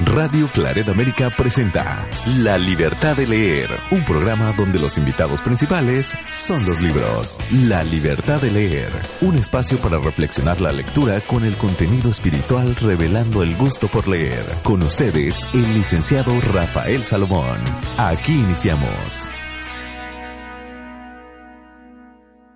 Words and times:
Radio 0.00 0.48
Claret 0.48 0.88
América 0.88 1.28
presenta 1.36 2.08
La 2.38 2.56
Libertad 2.56 3.16
de 3.16 3.26
Leer, 3.26 3.68
un 3.90 4.04
programa 4.04 4.52
donde 4.56 4.78
los 4.78 4.96
invitados 4.96 5.42
principales 5.42 6.14
son 6.28 6.64
los 6.66 6.80
libros. 6.80 7.38
La 7.64 7.82
Libertad 7.82 8.40
de 8.40 8.52
Leer, 8.52 8.92
un 9.22 9.36
espacio 9.36 9.76
para 9.78 9.98
reflexionar 9.98 10.60
la 10.60 10.70
lectura 10.70 11.20
con 11.22 11.44
el 11.44 11.58
contenido 11.58 12.10
espiritual 12.10 12.76
revelando 12.76 13.42
el 13.42 13.56
gusto 13.56 13.88
por 13.88 14.06
leer. 14.06 14.44
Con 14.62 14.84
ustedes, 14.84 15.48
el 15.52 15.74
licenciado 15.74 16.32
Rafael 16.52 17.04
Salomón. 17.04 17.58
Aquí 17.96 18.34
iniciamos. 18.34 19.28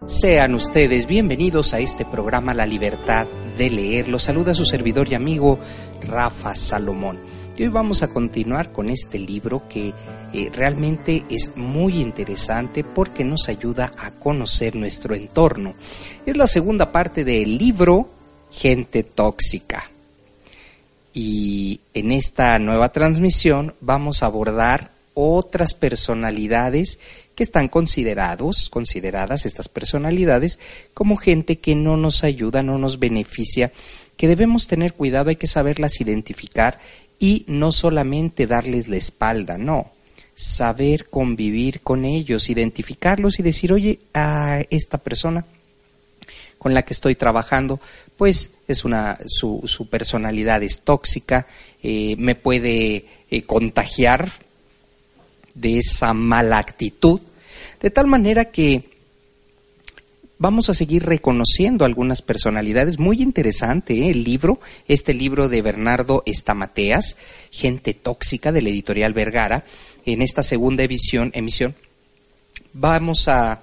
Sean 0.06 0.54
ustedes 0.54 1.06
bienvenidos 1.06 1.74
a 1.74 1.78
este 1.78 2.04
programa 2.04 2.54
La 2.54 2.66
Libertad 2.66 3.26
de 3.56 3.70
Leer. 3.70 4.08
Los 4.08 4.24
saluda 4.24 4.52
su 4.52 4.64
servidor 4.64 5.08
y 5.08 5.14
amigo 5.14 5.58
Rafa 6.02 6.54
Salomón. 6.54 7.18
Y 7.56 7.64
hoy 7.64 7.68
vamos 7.68 8.02
a 8.02 8.08
continuar 8.08 8.72
con 8.72 8.88
este 8.88 9.18
libro 9.18 9.66
que 9.68 9.92
eh, 10.32 10.50
realmente 10.54 11.24
es 11.28 11.56
muy 11.56 12.00
interesante 12.00 12.82
porque 12.82 13.24
nos 13.24 13.48
ayuda 13.48 13.92
a 13.98 14.10
conocer 14.12 14.74
nuestro 14.74 15.14
entorno. 15.14 15.74
Es 16.24 16.36
la 16.36 16.46
segunda 16.46 16.90
parte 16.90 17.24
del 17.24 17.58
libro 17.58 18.08
Gente 18.50 19.02
Tóxica. 19.02 19.84
Y 21.14 21.80
en 21.92 22.12
esta 22.12 22.58
nueva 22.58 22.90
transmisión 22.90 23.74
vamos 23.80 24.22
a 24.22 24.26
abordar 24.26 24.92
otras 25.14 25.74
personalidades 25.74 26.98
que 27.34 27.42
están 27.42 27.68
considerados, 27.68 28.68
consideradas 28.70 29.46
estas 29.46 29.68
personalidades 29.68 30.58
como 30.94 31.16
gente 31.16 31.58
que 31.58 31.74
no 31.74 31.96
nos 31.96 32.24
ayuda, 32.24 32.62
no 32.62 32.78
nos 32.78 32.98
beneficia, 32.98 33.72
que 34.16 34.28
debemos 34.28 34.66
tener 34.66 34.94
cuidado, 34.94 35.30
hay 35.30 35.36
que 35.36 35.46
saberlas 35.46 36.00
identificar 36.00 36.78
y 37.18 37.44
no 37.46 37.72
solamente 37.72 38.46
darles 38.46 38.88
la 38.88 38.96
espalda, 38.96 39.58
no, 39.58 39.90
saber 40.34 41.08
convivir 41.08 41.80
con 41.80 42.04
ellos, 42.04 42.50
identificarlos 42.50 43.38
y 43.38 43.42
decir, 43.42 43.72
oye, 43.72 44.00
a 44.14 44.62
esta 44.70 44.98
persona 44.98 45.44
con 46.58 46.74
la 46.74 46.82
que 46.82 46.94
estoy 46.94 47.16
trabajando, 47.16 47.80
pues 48.16 48.52
es 48.68 48.84
una, 48.84 49.18
su, 49.26 49.88
personalidad 49.90 50.62
es 50.62 50.82
tóxica, 50.82 51.46
eh, 51.82 52.14
me 52.18 52.36
puede 52.36 53.06
eh, 53.30 53.42
contagiar 53.42 54.30
de 55.54 55.78
esa 55.78 56.14
mala 56.14 56.58
actitud, 56.58 57.20
de 57.80 57.90
tal 57.90 58.06
manera 58.06 58.46
que 58.46 58.91
vamos 60.42 60.68
a 60.68 60.74
seguir 60.74 61.04
reconociendo 61.04 61.84
algunas 61.84 62.20
personalidades. 62.20 62.98
Muy 62.98 63.22
interesante 63.22 63.94
¿eh? 63.94 64.10
el 64.10 64.24
libro, 64.24 64.58
este 64.88 65.14
libro 65.14 65.48
de 65.48 65.62
Bernardo 65.62 66.24
Estamateas, 66.26 67.16
Gente 67.52 67.94
Tóxica, 67.94 68.50
de 68.50 68.60
la 68.60 68.70
editorial 68.70 69.14
Vergara. 69.14 69.64
En 70.04 70.20
esta 70.20 70.42
segunda 70.42 70.82
emisión, 70.82 71.30
emisión 71.32 71.76
vamos 72.72 73.28
a, 73.28 73.62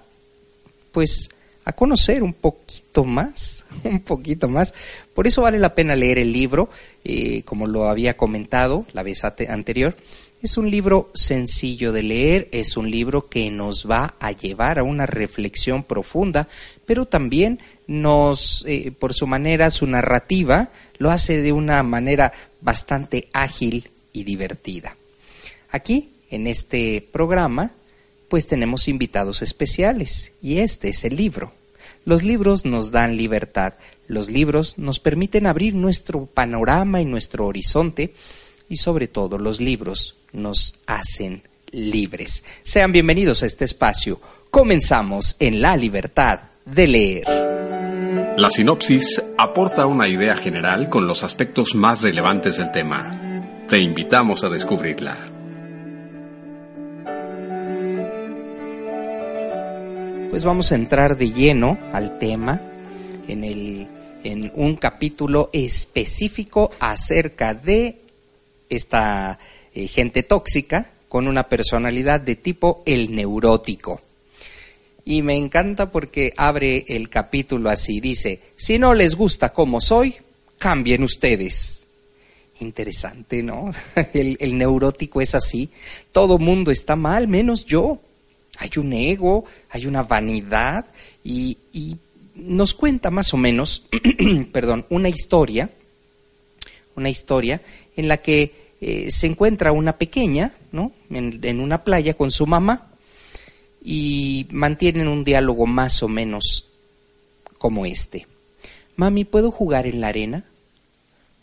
pues, 0.93 1.29
a 1.65 1.73
conocer 1.73 2.23
un 2.23 2.31
poquito 2.31 3.03
más, 3.03 3.65
un 3.83 3.99
poquito 3.99 4.47
más. 4.47 4.73
Por 5.13 5.27
eso 5.27 5.41
vale 5.41 5.59
la 5.59 5.75
pena 5.75 5.97
leer 5.97 6.17
el 6.17 6.31
libro, 6.31 6.69
eh, 7.03 7.43
como 7.43 7.67
lo 7.67 7.89
había 7.89 8.15
comentado 8.15 8.85
la 8.93 9.03
vez 9.03 9.25
anterior. 9.25 9.97
Es 10.41 10.55
un 10.55 10.71
libro 10.71 11.11
sencillo 11.13 11.91
de 11.91 12.01
leer, 12.01 12.47
es 12.53 12.77
un 12.77 12.89
libro 12.89 13.27
que 13.27 13.51
nos 13.51 13.89
va 13.89 14.15
a 14.21 14.31
llevar 14.31 14.79
a 14.79 14.83
una 14.83 15.05
reflexión 15.05 15.83
profunda, 15.83 16.47
pero 16.85 17.05
también 17.05 17.59
nos, 17.87 18.63
eh, 18.65 18.93
por 18.97 19.13
su 19.13 19.27
manera, 19.27 19.69
su 19.69 19.85
narrativa, 19.85 20.69
lo 20.97 21.11
hace 21.11 21.41
de 21.41 21.51
una 21.51 21.83
manera 21.83 22.31
bastante 22.61 23.27
ágil 23.33 23.89
y 24.13 24.23
divertida. 24.23 24.95
Aquí, 25.71 26.11
en 26.29 26.47
este 26.47 27.05
programa, 27.11 27.71
pues 28.29 28.47
tenemos 28.47 28.87
invitados 28.87 29.41
especiales, 29.41 30.31
y 30.41 30.59
este 30.59 30.87
es 30.87 31.03
el 31.03 31.17
libro. 31.17 31.51
Los 32.05 32.23
libros 32.23 32.63
nos 32.63 32.91
dan 32.91 33.17
libertad, 33.17 33.73
los 34.07 34.29
libros 34.29 34.77
nos 34.77 34.99
permiten 34.99 35.47
abrir 35.47 35.75
nuestro 35.75 36.27
panorama 36.27 37.01
y 37.01 37.05
nuestro 37.05 37.45
horizonte, 37.45 38.13
y 38.69 38.77
sobre 38.77 39.09
todo 39.09 39.37
los 39.37 39.59
libros 39.59 40.15
nos 40.33 40.79
hacen 40.85 41.43
libres. 41.71 42.43
Sean 42.63 42.91
bienvenidos 42.91 43.43
a 43.43 43.45
este 43.45 43.65
espacio. 43.65 44.19
Comenzamos 44.49 45.35
en 45.39 45.61
la 45.61 45.77
libertad 45.77 46.39
de 46.65 46.87
leer. 46.87 47.23
La 48.37 48.49
sinopsis 48.49 49.21
aporta 49.37 49.85
una 49.85 50.07
idea 50.07 50.35
general 50.35 50.89
con 50.89 51.07
los 51.07 51.23
aspectos 51.23 51.75
más 51.75 52.01
relevantes 52.01 52.57
del 52.57 52.71
tema. 52.71 53.65
Te 53.67 53.79
invitamos 53.79 54.43
a 54.43 54.49
descubrirla. 54.49 55.17
Pues 60.29 60.43
vamos 60.43 60.71
a 60.71 60.75
entrar 60.75 61.17
de 61.17 61.31
lleno 61.31 61.77
al 61.91 62.17
tema 62.17 62.61
en, 63.27 63.43
el, 63.43 63.87
en 64.23 64.51
un 64.55 64.75
capítulo 64.75 65.49
específico 65.51 66.71
acerca 66.79 67.53
de 67.53 67.99
esta 68.69 69.39
eh, 69.79 69.87
gente 69.87 70.23
tóxica 70.23 70.91
con 71.07 71.25
una 71.25 71.47
personalidad 71.47 72.19
de 72.19 72.35
tipo 72.35 72.83
el 72.85 73.15
neurótico. 73.15 74.01
Y 75.05 75.21
me 75.21 75.37
encanta 75.37 75.89
porque 75.89 76.33
abre 76.35 76.83
el 76.89 77.07
capítulo 77.07 77.69
así, 77.69 78.01
dice, 78.01 78.41
si 78.57 78.77
no 78.77 78.93
les 78.93 79.15
gusta 79.15 79.53
como 79.53 79.79
soy, 79.79 80.15
cambien 80.57 81.01
ustedes. 81.03 81.87
Interesante, 82.59 83.41
¿no? 83.41 83.71
El, 84.13 84.57
neurótico 84.57 85.21
es 85.21 85.33
así. 85.33 85.69
Todo 86.11 86.37
mundo 86.37 86.71
está 86.71 86.97
mal, 86.97 87.29
menos 87.29 87.65
yo. 87.65 88.01
Hay 88.57 88.71
un 88.75 88.91
ego, 88.91 89.45
hay 89.69 89.85
una 89.85 90.03
vanidad 90.03 90.87
y, 91.23 91.57
y 91.71 91.95
nos 92.35 92.73
cuenta 92.73 93.11
más 93.11 93.33
o 93.33 93.37
menos, 93.37 93.85
perdón, 94.51 94.85
una 94.89 95.07
historia, 95.07 95.69
una 96.97 97.09
historia 97.09 97.61
en 97.95 98.09
la 98.09 98.17
que 98.17 98.58
eh, 98.81 99.11
se 99.11 99.27
encuentra 99.27 99.71
una 99.71 99.97
pequeña, 99.97 100.53
¿no? 100.71 100.93
En, 101.09 101.59
una 101.59 101.83
playa 101.83 102.13
con 102.13 102.31
su 102.31 102.47
mamá 102.47 102.87
y 103.83 104.47
mantienen 104.51 105.07
un 105.07 105.23
diálogo 105.23 105.65
más 105.65 106.01
o 106.01 106.07
menos 106.07 106.67
como 107.57 107.85
este. 107.85 108.25
Mami, 108.95 109.25
¿puedo 109.25 109.51
jugar 109.51 109.85
en 109.85 109.99
la 109.99 110.07
arena? 110.07 110.45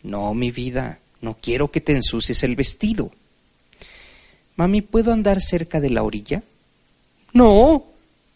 No, 0.03 0.33
mi 0.35 0.51
vida, 0.51 0.99
no 1.21 1.37
quiero 1.41 1.71
que 1.71 1.81
te 1.81 1.93
ensucies 1.93 2.43
el 2.43 2.57
vestido. 2.57 3.11
Mami, 4.57 4.81
¿puedo 4.81 5.13
andar 5.13 5.41
cerca 5.41 5.81
de 5.81 5.91
la 5.91 6.03
orilla? 6.03 6.43
No, 7.35 7.85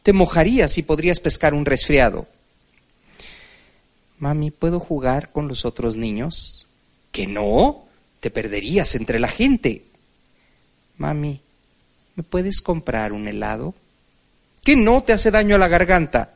te 0.02 0.12
mojarías 0.12 0.76
y 0.76 0.82
podrías 0.82 1.20
pescar 1.20 1.54
un 1.54 1.64
resfriado. 1.64 2.26
Mami, 4.18 4.50
¿puedo 4.50 4.78
jugar 4.78 5.32
con 5.32 5.48
los 5.48 5.64
otros 5.64 5.96
niños? 5.96 6.66
Que 7.12 7.26
no, 7.26 7.84
te 8.20 8.30
perderías 8.30 8.94
entre 8.94 9.18
la 9.18 9.28
gente. 9.28 9.82
Mami, 10.98 11.40
¿me 12.14 12.22
puedes 12.22 12.60
comprar 12.60 13.12
un 13.12 13.26
helado? 13.26 13.74
¿Que 14.62 14.76
no 14.76 15.02
te 15.02 15.12
hace 15.12 15.30
daño 15.30 15.56
a 15.56 15.58
la 15.58 15.68
garganta? 15.68 16.34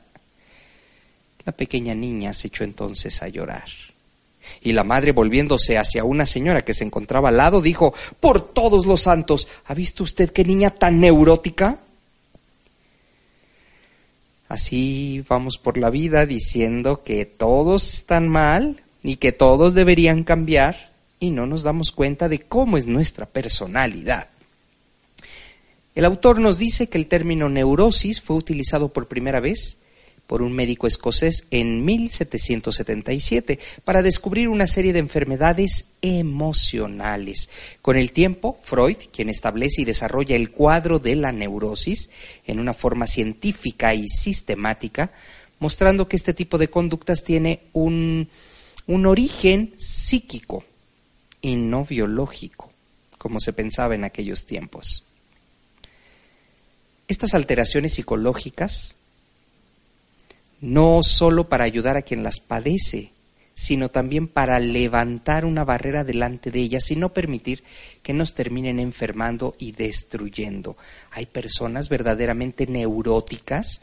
La 1.45 1.53
pequeña 1.53 1.95
niña 1.95 2.33
se 2.33 2.49
echó 2.49 2.65
entonces 2.65 3.23
a 3.23 3.29
llorar. 3.29 3.69
Y 4.63 4.73
la 4.73 4.85
madre, 4.85 5.13
volviéndose 5.13 5.79
hacia 5.79 6.05
una 6.05 6.27
señora 6.27 6.65
que 6.65 6.75
se 6.75 6.85
encontraba 6.85 7.29
al 7.29 7.37
lado, 7.37 7.61
dijo, 7.61 7.95
Por 8.21 8.41
todos 8.41 8.87
los 8.87 9.03
santos, 9.03 9.49
¿ha 9.67 9.75
visto 9.75 10.03
usted 10.03 10.31
qué 10.31 10.45
niña 10.45 10.71
tan 10.71 11.01
neurótica? 11.01 11.81
Así 14.49 15.25
vamos 15.29 15.59
por 15.59 15.77
la 15.77 15.91
vida 15.91 16.27
diciendo 16.27 17.03
que 17.03 17.25
todos 17.27 17.93
están 17.93 18.29
mal 18.29 18.83
y 19.03 19.17
que 19.17 19.33
todos 19.33 19.75
deberían 19.75 20.25
cambiar 20.25 20.94
y 21.25 21.31
no 21.31 21.47
nos 21.47 21.63
damos 21.63 21.91
cuenta 21.91 22.29
de 22.29 22.41
cómo 22.41 22.77
es 22.77 22.87
nuestra 22.87 23.25
personalidad. 23.25 24.29
El 25.95 26.05
autor 26.05 26.39
nos 26.39 26.59
dice 26.59 26.89
que 26.89 26.99
el 26.99 27.07
término 27.07 27.49
neurosis 27.49 28.21
fue 28.21 28.37
utilizado 28.37 28.93
por 28.93 29.09
primera 29.09 29.41
vez 29.41 29.79
por 30.27 30.43
un 30.43 30.53
médico 30.53 30.87
escocés 30.87 31.47
en 31.51 31.85
1777 31.85 33.59
para 33.85 34.03
descubrir 34.03 34.49
una 34.49 34.67
serie 34.67 34.93
de 34.93 34.99
enfermedades 34.99 35.93
emocionales. 36.03 37.49
Con 37.81 37.97
el 37.97 38.13
tiempo, 38.13 38.59
Freud, 38.63 38.97
quien 39.11 39.31
establece 39.31 39.81
y 39.81 39.87
desarrolla 39.87 40.37
el 40.37 40.51
cuadro 40.51 40.99
de 40.99 41.17
la 41.17 41.33
neurosis 41.33 42.11
en 42.47 42.59
una 42.61 42.75
forma 42.75 43.07
científica 43.07 43.95
y 43.95 44.09
sistemática, 44.09 45.11
mostrando 45.59 46.07
que 46.07 46.17
este 46.17 46.35
tipo 46.35 46.59
de 46.59 46.69
conductas 46.69 47.23
tiene 47.23 47.61
un, 47.73 48.29
un 48.87 49.07
origen 49.07 49.73
psíquico 49.79 50.65
y 51.45 51.57
no 51.57 51.85
biológico, 51.85 52.73
como 53.19 53.39
se 53.39 53.53
pensaba 53.53 53.95
en 53.95 54.05
aquellos 54.05 54.47
tiempos. 54.47 55.05
Estas 57.07 57.35
alteraciones 57.35 57.93
psicológicas 57.93 58.95
no 60.63 61.03
solo 61.03 61.51
para 61.51 61.65
ayudar 61.65 61.99
a 61.99 62.03
quien 62.03 62.23
las 62.23 62.41
padece, 62.41 63.11
sino 63.55 63.91
también 63.91 64.27
para 64.27 64.59
levantar 64.59 65.45
una 65.45 65.67
barrera 65.67 66.03
delante 66.03 66.51
de 66.51 66.61
ellas 66.61 66.91
y 66.91 66.97
no 66.97 67.13
permitir 67.13 67.63
que 68.03 68.15
nos 68.15 68.33
terminen 68.33 68.81
enfermando 68.81 69.55
y 69.59 69.73
destruyendo. 69.73 70.79
Hay 71.11 71.27
personas 71.27 71.91
verdaderamente 71.91 72.67
neuróticas 72.67 73.83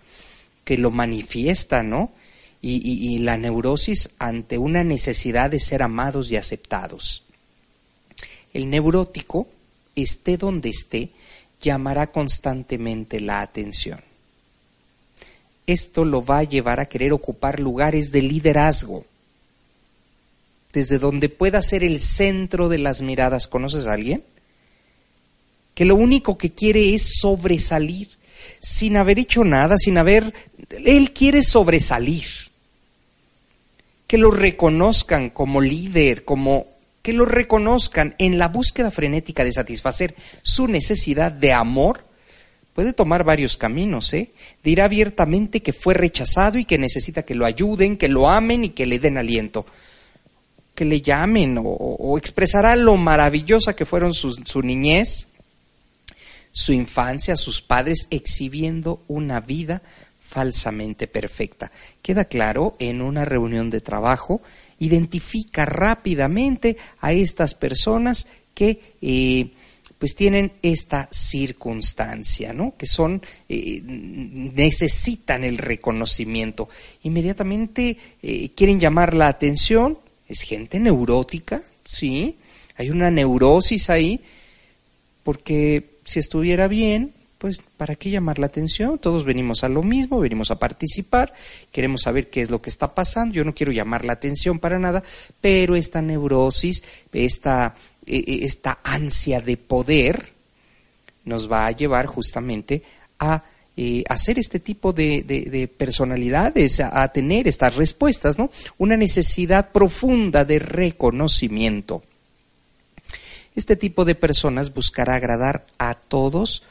que 0.66 0.80
lo 0.80 0.90
manifiestan, 0.90 1.92
¿no? 1.92 2.12
Y, 2.60 2.82
y, 2.82 3.20
la 3.20 3.38
neurosis 3.38 4.12
ante 4.18 4.58
una 4.58 4.84
necesidad 4.84 5.52
de 5.52 5.60
ser 5.60 5.84
amados 5.84 6.32
y 6.32 6.38
aceptados. 6.38 7.24
El 8.54 8.70
neurótico, 8.70 9.48
esté 9.96 10.38
donde 10.38 10.70
esté, 10.70 11.10
llamará 11.62 12.08
constantemente 12.08 13.20
la 13.20 13.42
atención. 13.42 14.02
Esto 15.68 16.06
lo 16.06 16.26
va 16.26 16.40
a 16.40 16.44
llevar 16.44 16.80
a 16.80 16.88
querer 16.88 17.14
ocupar 17.14 17.60
lugares 17.60 18.12
de 18.12 18.22
liderazgo, 18.22 19.06
desde 20.74 20.98
donde 20.98 21.30
pueda 21.30 21.62
ser 21.62 21.84
el 21.84 22.00
centro 22.00 22.68
de 22.68 22.78
las 22.78 23.02
miradas. 23.02 23.48
¿Conoces 23.48 23.88
a 23.88 23.94
alguien? 23.94 24.24
Que 25.76 25.86
lo 25.86 25.96
único 25.96 26.38
que 26.38 26.52
quiere 26.52 26.94
es 26.94 27.20
sobresalir, 27.20 28.10
sin 28.60 28.98
haber 28.98 29.20
hecho 29.20 29.44
nada, 29.44 29.78
sin 29.78 29.98
haber... 29.98 30.34
Él 30.70 31.12
quiere 31.14 31.44
sobresalir. 31.44 32.26
Que 34.08 34.18
lo 34.18 34.32
reconozcan 34.32 35.30
como 35.30 35.62
líder, 35.62 36.26
como 36.26 36.68
que 37.02 37.14
lo 37.14 37.26
reconozcan 37.26 38.16
en 38.20 38.38
la 38.38 38.48
búsqueda 38.48 38.92
frenética 38.92 39.44
de 39.44 39.52
satisfacer 39.52 40.16
su 40.42 40.68
necesidad 40.68 41.32
de 41.32 41.54
amor, 41.54 42.04
puede 42.74 42.94
tomar 42.94 43.24
varios 43.24 43.58
caminos, 43.58 44.14
¿eh? 44.14 44.32
Dirá 44.64 44.86
abiertamente 44.86 45.62
que 45.62 45.74
fue 45.74 45.94
rechazado 45.94 46.58
y 46.58 46.66
que 46.66 46.78
necesita 46.78 47.24
que 47.24 47.36
lo 47.36 47.46
ayuden, 47.46 47.98
que 47.98 48.08
lo 48.08 48.30
amen 48.30 48.66
y 48.66 48.70
que 48.70 48.86
le 48.86 49.00
den 49.00 49.18
aliento. 49.18 49.66
Que 50.76 50.86
le 50.86 51.02
llamen 51.02 51.60
o, 51.62 52.18
expresará 52.18 52.76
lo 52.76 52.96
maravillosa 52.96 53.76
que 53.76 53.86
fueron 53.86 54.14
su, 54.14 54.32
su 54.32 54.62
niñez, 54.62 55.28
su 56.52 56.74
infancia, 56.74 57.36
sus 57.36 57.62
padres, 57.62 58.08
exhibiendo 58.10 59.02
una 59.08 59.42
vida 59.42 59.82
falsamente 60.32 61.08
perfecta. 61.08 61.72
Queda 62.02 62.26
claro 62.26 62.76
en 62.80 63.02
una 63.02 63.26
reunión 63.26 63.70
de 63.70 63.82
trabajo 63.82 64.42
identifica 64.82 65.64
rápidamente 65.64 66.76
a 67.00 67.14
estas 67.14 67.54
personas 67.54 68.28
que 68.54 68.96
eh, 69.02 69.52
pues 69.98 70.16
tienen 70.16 70.54
esta 70.64 71.08
circunstancia, 71.12 72.54
¿no? 72.54 72.74
Que 72.76 72.88
son, 72.88 73.22
eh, 73.48 73.82
necesitan 73.86 75.44
el 75.44 75.60
reconocimiento. 75.60 76.68
Inmediatamente 77.04 77.96
eh, 78.24 78.50
quieren 78.56 78.80
llamar 78.80 79.14
la 79.14 79.28
atención, 79.28 80.00
es 80.28 80.42
gente 80.42 80.80
neurótica, 80.80 81.62
¿sí? 81.86 82.38
Hay 82.78 82.90
una 82.90 83.12
neurosis 83.12 83.92
ahí, 83.92 84.20
porque 85.22 85.98
si 86.04 86.20
estuviera 86.20 86.68
bien, 86.68 87.14
pues 87.42 87.64
¿para 87.76 87.96
qué 87.96 88.12
llamar 88.12 88.38
la 88.38 88.46
atención? 88.46 89.00
Todos 89.00 89.26
venimos 89.26 89.64
a 89.64 89.68
lo 89.68 89.82
mismo, 89.82 90.20
venimos 90.20 90.52
a 90.52 90.60
participar, 90.60 91.34
queremos 91.72 92.04
saber 92.04 92.30
qué 92.30 92.44
es 92.44 92.52
lo 92.52 92.62
que 92.62 92.70
está 92.70 92.94
pasando, 92.94 93.34
yo 93.34 93.44
no 93.44 93.56
quiero 93.56 93.72
llamar 93.72 94.06
la 94.06 94.14
atención 94.14 94.60
para 94.60 94.78
nada, 94.78 95.02
pero 95.42 95.76
esta 95.76 96.04
neurosis, 96.04 96.84
esta, 97.12 97.74
e, 98.06 98.18
e, 98.18 98.46
esta 98.46 98.78
ansia 98.84 99.42
de 99.42 99.58
poder 99.58 100.34
nos 101.26 101.52
va 101.52 101.66
a 101.66 101.72
llevar 101.72 102.06
justamente 102.06 102.84
a 103.18 103.44
eh, 103.76 104.04
hacer 104.08 104.38
este 104.38 104.60
tipo 104.60 104.94
de, 104.94 105.68
personalidades, 105.76 106.80
a, 106.80 107.02
a, 107.02 107.12
tener 107.12 107.48
estas 107.48 107.76
respuestas, 107.76 108.38
¿no? 108.38 108.52
Una 108.78 108.98
necesidad 108.98 109.72
profunda 109.72 110.46
de 110.46 110.60
reconocimiento. 110.60 112.04
Este 113.56 113.76
tipo 113.76 114.06
de 114.06 114.14
personas 114.14 114.72
buscará 114.72 115.16
agradar 115.16 115.66
a 115.80 115.96
todos 115.96 116.62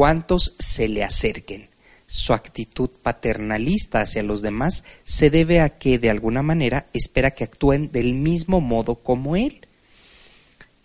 cuantos 0.00 0.54
se 0.58 0.88
le 0.88 1.04
acerquen. 1.04 1.68
Su 2.06 2.32
actitud 2.32 2.88
paternalista 3.02 4.00
hacia 4.00 4.22
los 4.22 4.40
demás 4.40 4.82
se 5.04 5.28
debe 5.28 5.60
a 5.60 5.68
que, 5.68 5.98
de 5.98 6.08
alguna 6.08 6.40
manera, 6.40 6.86
espera 6.94 7.32
que 7.32 7.44
actúen 7.44 7.92
del 7.92 8.14
mismo 8.14 8.62
modo 8.62 8.94
como 8.94 9.36
él. 9.36 9.60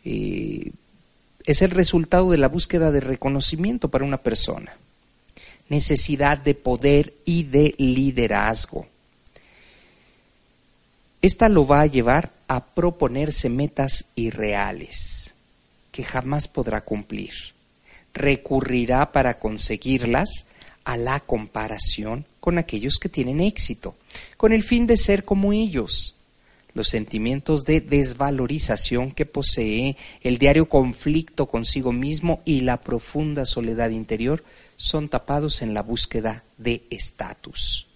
Eh, 0.04 0.70
es 1.46 1.62
el 1.62 1.72
resultado 1.72 2.30
de 2.30 2.38
la 2.38 2.50
búsqueda 2.50 2.92
de 2.92 3.00
reconocimiento 3.00 3.88
para 3.88 4.04
una 4.04 4.18
persona. 4.18 4.76
Necesidad 5.70 6.38
de 6.38 6.54
poder 6.54 7.14
y 7.24 7.44
de 7.44 7.74
liderazgo. 7.78 8.86
Esta 11.22 11.48
lo 11.48 11.66
va 11.66 11.80
a 11.80 11.88
llevar 11.88 12.34
a 12.50 12.66
proponerse 12.66 13.48
metas 13.48 14.08
irreales 14.16 15.34
que 15.94 16.04
jamás 16.04 16.50
podrá 16.50 16.82
cumplir 16.82 17.55
recurrirá 18.16 19.12
para 19.12 19.38
conseguirlas 19.38 20.48
a 20.86 20.98
la 20.98 21.20
comparación 21.20 22.26
con 22.40 22.58
aquellos 22.58 22.98
que 23.00 23.10
tienen 23.10 23.42
éxito, 23.42 23.96
con 24.38 24.54
el 24.54 24.64
fin 24.64 24.88
de 24.88 24.98
ser 24.98 25.26
como 25.26 25.54
ellos. 25.54 26.16
Los 26.74 26.90
sentimientos 26.90 27.64
de 27.64 27.82
desvalorización 27.82 29.12
que 29.12 29.26
posee, 29.26 29.96
el 30.22 30.38
diario 30.38 30.68
conflicto 30.68 31.46
consigo 31.46 31.92
mismo 31.92 32.42
y 32.46 32.62
la 32.62 32.82
profunda 32.82 33.46
soledad 33.46 33.90
interior 33.90 34.44
son 34.76 35.08
tapados 35.08 35.62
en 35.62 35.74
la 35.74 35.82
búsqueda 35.82 36.44
de 36.58 36.84
estatus. 36.90 37.88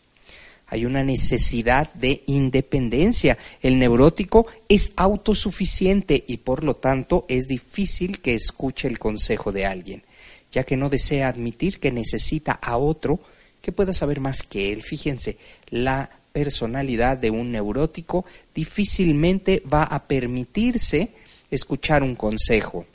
Hay 0.67 0.85
una 0.85 1.03
necesidad 1.03 1.91
de 1.93 2.23
independencia. 2.27 3.37
El 3.61 3.79
neurótico 3.79 4.45
es 4.69 4.93
autosuficiente 4.95 6.23
y 6.27 6.37
por 6.37 6.63
lo 6.63 6.75
tanto 6.75 7.25
es 7.27 7.47
difícil 7.47 8.19
que 8.19 8.35
escuche 8.35 8.87
el 8.87 8.99
consejo 8.99 9.51
de 9.51 9.65
alguien 9.65 10.03
ya 10.51 10.63
que 10.63 10.77
no 10.77 10.89
desea 10.89 11.27
admitir 11.27 11.79
que 11.79 11.91
necesita 11.91 12.53
a 12.53 12.77
otro 12.77 13.19
que 13.61 13.71
pueda 13.71 13.93
saber 13.93 14.19
más 14.19 14.43
que 14.43 14.71
él. 14.71 14.83
Fíjense, 14.83 15.37
la 15.69 16.09
personalidad 16.31 17.17
de 17.17 17.31
un 17.31 17.51
neurótico 17.51 18.25
difícilmente 18.53 19.61
va 19.71 19.83
a 19.83 20.03
permitirse 20.03 21.09
escuchar 21.51 22.03
un 22.03 22.15
consejo. 22.15 22.85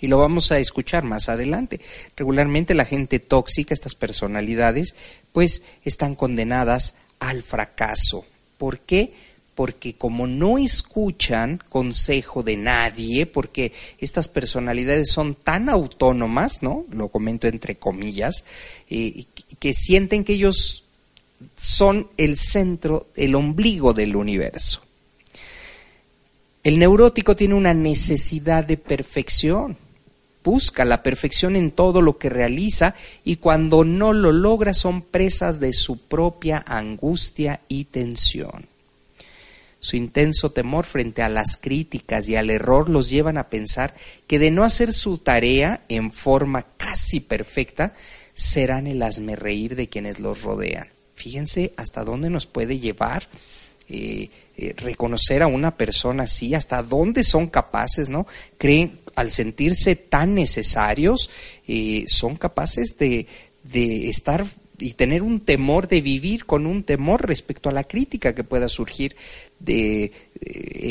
Y 0.00 0.06
lo 0.06 0.18
vamos 0.18 0.52
a 0.52 0.58
escuchar 0.58 1.02
más 1.02 1.28
adelante. 1.28 1.80
Regularmente 2.16 2.74
la 2.74 2.84
gente 2.84 3.18
tóxica, 3.18 3.74
estas 3.74 3.94
personalidades, 3.94 4.94
pues 5.32 5.62
están 5.84 6.14
condenadas 6.14 6.94
al 7.18 7.42
fracaso. 7.42 8.24
¿Por 8.58 8.78
qué? 8.80 9.12
Porque 9.58 9.94
como 9.94 10.28
no 10.28 10.56
escuchan 10.56 11.60
consejo 11.68 12.44
de 12.44 12.56
nadie, 12.56 13.26
porque 13.26 13.72
estas 13.98 14.28
personalidades 14.28 15.10
son 15.10 15.34
tan 15.34 15.68
autónomas, 15.68 16.62
¿no? 16.62 16.84
Lo 16.92 17.08
comento 17.08 17.48
entre 17.48 17.74
comillas, 17.74 18.44
eh, 18.88 19.24
que 19.58 19.74
sienten 19.74 20.22
que 20.22 20.34
ellos 20.34 20.84
son 21.56 22.06
el 22.18 22.36
centro, 22.36 23.08
el 23.16 23.34
ombligo 23.34 23.94
del 23.94 24.14
universo. 24.14 24.80
El 26.62 26.78
neurótico 26.78 27.34
tiene 27.34 27.54
una 27.54 27.74
necesidad 27.74 28.62
de 28.62 28.76
perfección, 28.76 29.76
busca 30.44 30.84
la 30.84 31.02
perfección 31.02 31.56
en 31.56 31.72
todo 31.72 32.00
lo 32.00 32.16
que 32.16 32.28
realiza 32.28 32.94
y 33.24 33.38
cuando 33.38 33.84
no 33.84 34.12
lo 34.12 34.30
logra 34.30 34.72
son 34.72 35.02
presas 35.02 35.58
de 35.58 35.72
su 35.72 35.98
propia 35.98 36.64
angustia 36.64 37.62
y 37.66 37.86
tensión. 37.86 38.77
Su 39.80 39.96
intenso 39.96 40.50
temor 40.50 40.84
frente 40.84 41.22
a 41.22 41.28
las 41.28 41.56
críticas 41.56 42.28
y 42.28 42.36
al 42.36 42.50
error 42.50 42.88
los 42.88 43.10
llevan 43.10 43.38
a 43.38 43.48
pensar 43.48 43.94
que 44.26 44.38
de 44.38 44.50
no 44.50 44.64
hacer 44.64 44.92
su 44.92 45.18
tarea 45.18 45.84
en 45.88 46.10
forma 46.10 46.64
casi 46.76 47.20
perfecta, 47.20 47.94
serán 48.34 48.86
el 48.86 49.02
reír 49.36 49.74
de 49.74 49.88
quienes 49.88 50.20
los 50.20 50.42
rodean. 50.42 50.88
Fíjense 51.14 51.72
hasta 51.76 52.04
dónde 52.04 52.30
nos 52.30 52.46
puede 52.46 52.78
llevar 52.78 53.28
eh, 53.88 54.30
eh, 54.56 54.74
reconocer 54.76 55.42
a 55.42 55.46
una 55.46 55.76
persona 55.76 56.24
así, 56.24 56.54
hasta 56.54 56.82
dónde 56.82 57.24
son 57.24 57.46
capaces, 57.46 58.08
¿no? 58.08 58.26
Creen, 58.58 59.00
al 59.14 59.30
sentirse 59.30 59.96
tan 59.96 60.34
necesarios, 60.34 61.30
eh, 61.66 62.04
son 62.06 62.36
capaces 62.36 62.96
de, 62.98 63.26
de 63.64 64.08
estar 64.08 64.44
y 64.78 64.92
tener 64.92 65.22
un 65.22 65.40
temor 65.40 65.88
de 65.88 66.00
vivir 66.00 66.44
con 66.44 66.66
un 66.66 66.82
temor 66.82 67.26
respecto 67.26 67.68
a 67.68 67.72
la 67.72 67.84
crítica 67.84 68.34
que 68.34 68.44
pueda 68.44 68.68
surgir 68.68 69.16
de, 69.58 70.04
eh, 70.04 70.12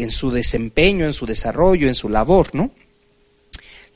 en 0.01 0.11
su 0.11 0.31
desempeño, 0.31 1.05
en 1.05 1.13
su 1.13 1.25
desarrollo, 1.25 1.87
en 1.87 1.95
su 1.95 2.09
labor, 2.09 2.53
¿no? 2.53 2.71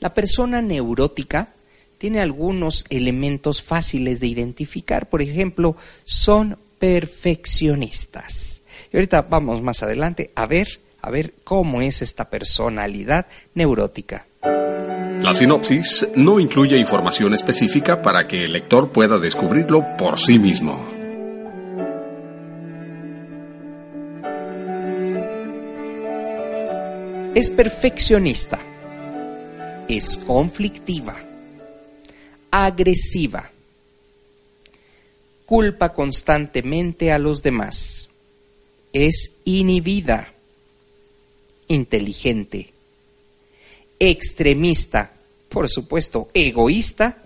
La 0.00 0.14
persona 0.14 0.62
neurótica 0.62 1.50
tiene 1.98 2.20
algunos 2.20 2.84
elementos 2.90 3.62
fáciles 3.62 4.18
de 4.18 4.26
identificar. 4.26 5.08
Por 5.08 5.22
ejemplo, 5.22 5.76
son 6.04 6.58
perfeccionistas. 6.78 8.62
Y 8.92 8.96
ahorita 8.96 9.22
vamos 9.22 9.62
más 9.62 9.84
adelante 9.84 10.32
a 10.34 10.46
ver, 10.46 10.80
a 11.00 11.10
ver 11.10 11.34
cómo 11.44 11.80
es 11.80 12.02
esta 12.02 12.28
personalidad 12.28 13.26
neurótica. 13.54 14.26
La 15.22 15.32
sinopsis 15.32 16.08
no 16.16 16.40
incluye 16.40 16.76
información 16.76 17.32
específica 17.32 18.02
para 18.02 18.26
que 18.26 18.42
el 18.42 18.54
lector 18.54 18.90
pueda 18.90 19.20
descubrirlo 19.20 19.96
por 19.96 20.18
sí 20.18 20.36
mismo. 20.36 20.84
Es 27.36 27.52
perfeccionista. 27.52 28.58
Es 29.86 30.18
conflictiva. 30.18 31.14
Agresiva. 32.50 33.48
Culpa 35.46 35.92
constantemente 35.92 37.12
a 37.12 37.20
los 37.20 37.44
demás. 37.44 38.08
Es 38.92 39.30
inhibida. 39.44 40.32
Inteligente 41.68 42.72
extremista, 44.10 45.12
por 45.48 45.68
supuesto, 45.68 46.28
egoísta 46.34 47.18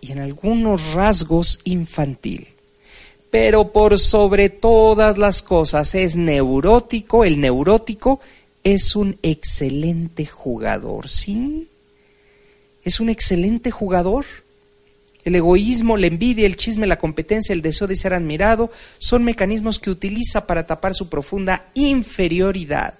y 0.00 0.12
en 0.12 0.20
algunos 0.20 0.92
rasgos 0.92 1.58
infantil. 1.64 2.46
Pero 3.28 3.72
por 3.72 3.98
sobre 3.98 4.48
todas 4.48 5.18
las 5.18 5.42
cosas 5.42 5.96
es 5.96 6.14
neurótico, 6.14 7.24
el 7.24 7.40
neurótico 7.40 8.20
es 8.62 8.94
un 8.94 9.18
excelente 9.22 10.26
jugador, 10.26 11.08
¿sí? 11.08 11.68
Es 12.84 13.00
un 13.00 13.08
excelente 13.08 13.72
jugador. 13.72 14.26
El 15.24 15.34
egoísmo, 15.34 15.96
la 15.96 16.06
envidia, 16.06 16.46
el 16.46 16.56
chisme, 16.56 16.86
la 16.86 17.00
competencia, 17.00 17.52
el 17.52 17.62
deseo 17.62 17.88
de 17.88 17.96
ser 17.96 18.14
admirado 18.14 18.70
son 18.98 19.24
mecanismos 19.24 19.80
que 19.80 19.90
utiliza 19.90 20.46
para 20.46 20.68
tapar 20.68 20.94
su 20.94 21.08
profunda 21.08 21.66
inferioridad. 21.74 22.94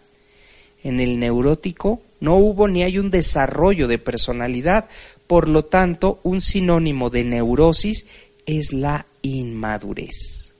En 0.86 1.00
el 1.00 1.18
neurótico 1.18 2.00
no 2.20 2.36
hubo 2.36 2.68
ni 2.68 2.84
hay 2.84 3.00
un 3.00 3.10
desarrollo 3.10 3.88
de 3.88 3.98
personalidad, 3.98 4.88
por 5.26 5.48
lo 5.48 5.64
tanto, 5.64 6.20
un 6.22 6.40
sinónimo 6.40 7.10
de 7.10 7.24
neurosis 7.24 8.06
es 8.46 8.72
la 8.72 9.04
inmadurez. 9.20 10.52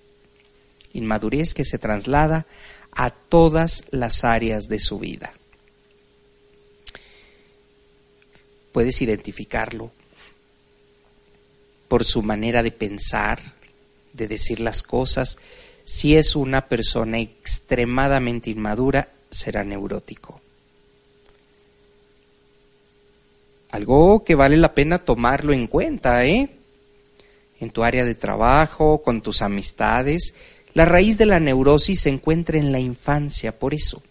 Inmadurez 0.95 1.55
que 1.55 1.65
se 1.65 1.79
traslada 1.79 2.45
a 2.91 3.11
todas 3.11 3.85
las 3.93 4.25
áreas 4.25 4.65
de 4.65 4.81
su 4.81 4.99
vida. 4.99 5.33
Puedes 8.73 9.01
identificarlo 9.03 9.93
por 11.87 12.05
su 12.05 12.25
manera 12.25 12.65
de 12.65 12.73
pensar, 12.73 13.39
de 14.13 14.27
decir 14.27 14.59
las 14.59 14.83
cosas. 14.83 15.39
Si 15.85 16.17
es 16.17 16.35
una 16.35 16.67
persona 16.67 17.21
extremadamente 17.21 18.51
inmadura, 18.51 19.11
será 19.37 19.65
neurótico. 19.65 20.41
Algo 23.71 24.25
que 24.25 24.35
vale 24.35 24.57
la 24.57 24.75
pena 24.75 24.99
tomarlo 24.99 25.53
en 25.53 25.67
cuenta, 25.67 26.25
¿eh? 26.25 26.49
En 27.61 27.71
tu 27.71 27.85
área 27.85 28.05
de 28.05 28.15
trabajo, 28.15 29.03
con 29.03 29.21
tus 29.21 29.43
amistades. 29.43 30.35
La 30.73 30.85
raíz 30.85 31.19
de 31.19 31.27
la 31.27 31.41
neurosis 31.41 32.01
se 32.01 32.09
encuentra 32.09 32.59
en 32.59 32.73
la 32.73 32.81
infancia, 32.81 33.59
por 33.59 33.75
eso. 33.75 34.03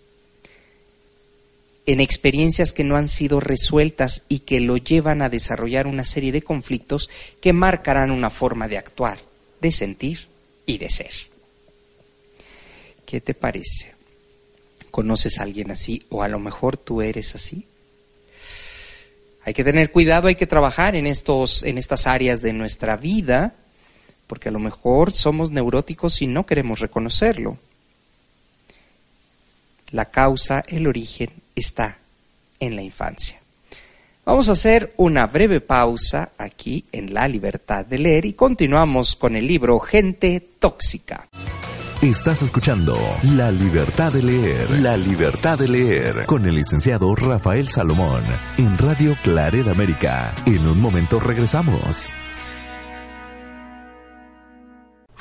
En 1.87 1.99
experiencias 1.99 2.73
que 2.73 2.83
no 2.83 2.95
han 2.95 3.07
sido 3.07 3.39
resueltas 3.39 4.23
y 4.29 4.39
que 4.39 4.59
lo 4.59 4.77
llevan 4.77 5.21
a 5.21 5.29
desarrollar 5.29 5.87
una 5.87 6.03
serie 6.03 6.31
de 6.31 6.41
conflictos 6.41 7.09
que 7.41 7.53
marcarán 7.53 8.11
una 8.11 8.29
forma 8.29 8.67
de 8.67 8.77
actuar, 8.77 9.19
de 9.61 9.71
sentir 9.71 10.27
y 10.65 10.77
de 10.77 10.89
ser. 10.89 11.11
¿Qué 13.05 13.21
te 13.21 13.33
parece? 13.33 13.94
¿Conoces 14.95 15.39
a 15.39 15.43
alguien 15.43 15.71
así 15.71 16.05
o 16.07 16.23
a 16.23 16.29
lo 16.29 16.39
mejor 16.39 16.77
tú 16.77 17.01
eres 17.01 17.35
así? 17.35 17.67
Hay 19.43 19.53
que 19.53 19.65
tener 19.65 19.91
cuidado, 19.91 20.29
hay 20.29 20.35
que 20.35 20.47
trabajar 20.47 20.95
en, 20.95 21.05
estos, 21.05 21.63
en 21.63 21.77
estas 21.77 22.07
áreas 22.07 22.41
de 22.41 22.53
nuestra 22.53 22.95
vida, 22.95 23.55
porque 24.25 24.47
a 24.47 24.53
lo 24.53 24.59
mejor 24.59 25.11
somos 25.11 25.51
neuróticos 25.51 26.21
y 26.21 26.27
no 26.27 26.45
queremos 26.45 26.79
reconocerlo. 26.79 27.57
La 29.91 30.05
causa, 30.05 30.63
el 30.65 30.87
origen 30.87 31.29
está 31.55 31.97
en 32.61 32.77
la 32.77 32.81
infancia. 32.81 33.41
Vamos 34.23 34.47
a 34.47 34.53
hacer 34.53 34.93
una 34.95 35.27
breve 35.27 35.59
pausa 35.59 36.31
aquí 36.37 36.85
en 36.93 37.13
La 37.13 37.27
Libertad 37.27 37.85
de 37.85 37.99
Leer 37.99 38.23
y 38.23 38.31
continuamos 38.31 39.17
con 39.17 39.35
el 39.35 39.45
libro 39.45 39.77
Gente 39.77 40.41
Tóxica. 40.57 41.27
Estás 42.05 42.43
escuchando 42.43 42.95
La 43.33 43.51
Libertad 43.51 44.13
de 44.13 44.21
Leer, 44.21 44.69
La 44.79 44.95
Libertad 44.95 45.57
de 45.57 45.67
Leer, 45.67 46.27
con 46.27 46.45
el 46.45 46.53
licenciado 46.53 47.15
Rafael 47.15 47.67
Salomón, 47.67 48.21
en 48.59 48.77
Radio 48.77 49.17
Claret 49.23 49.67
América. 49.67 50.31
En 50.45 50.67
un 50.67 50.79
momento 50.79 51.19
regresamos. 51.19 52.13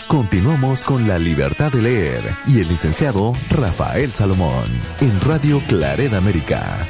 Continuamos 0.06 0.84
con 0.84 1.08
La 1.08 1.18
Libertad 1.18 1.72
de 1.72 1.80
Leer 1.80 2.34
y 2.46 2.60
el 2.60 2.68
licenciado 2.68 3.32
Rafael 3.48 4.10
Salomón, 4.10 4.66
en 5.00 5.18
Radio 5.22 5.62
Claret 5.66 6.12
América. 6.12 6.86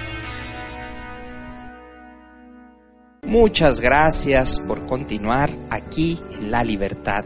Muchas 3.23 3.81
gracias 3.81 4.59
por 4.59 4.87
continuar 4.87 5.51
aquí 5.71 6.21
en 6.33 6.51
La 6.51 6.65
Libertad 6.65 7.25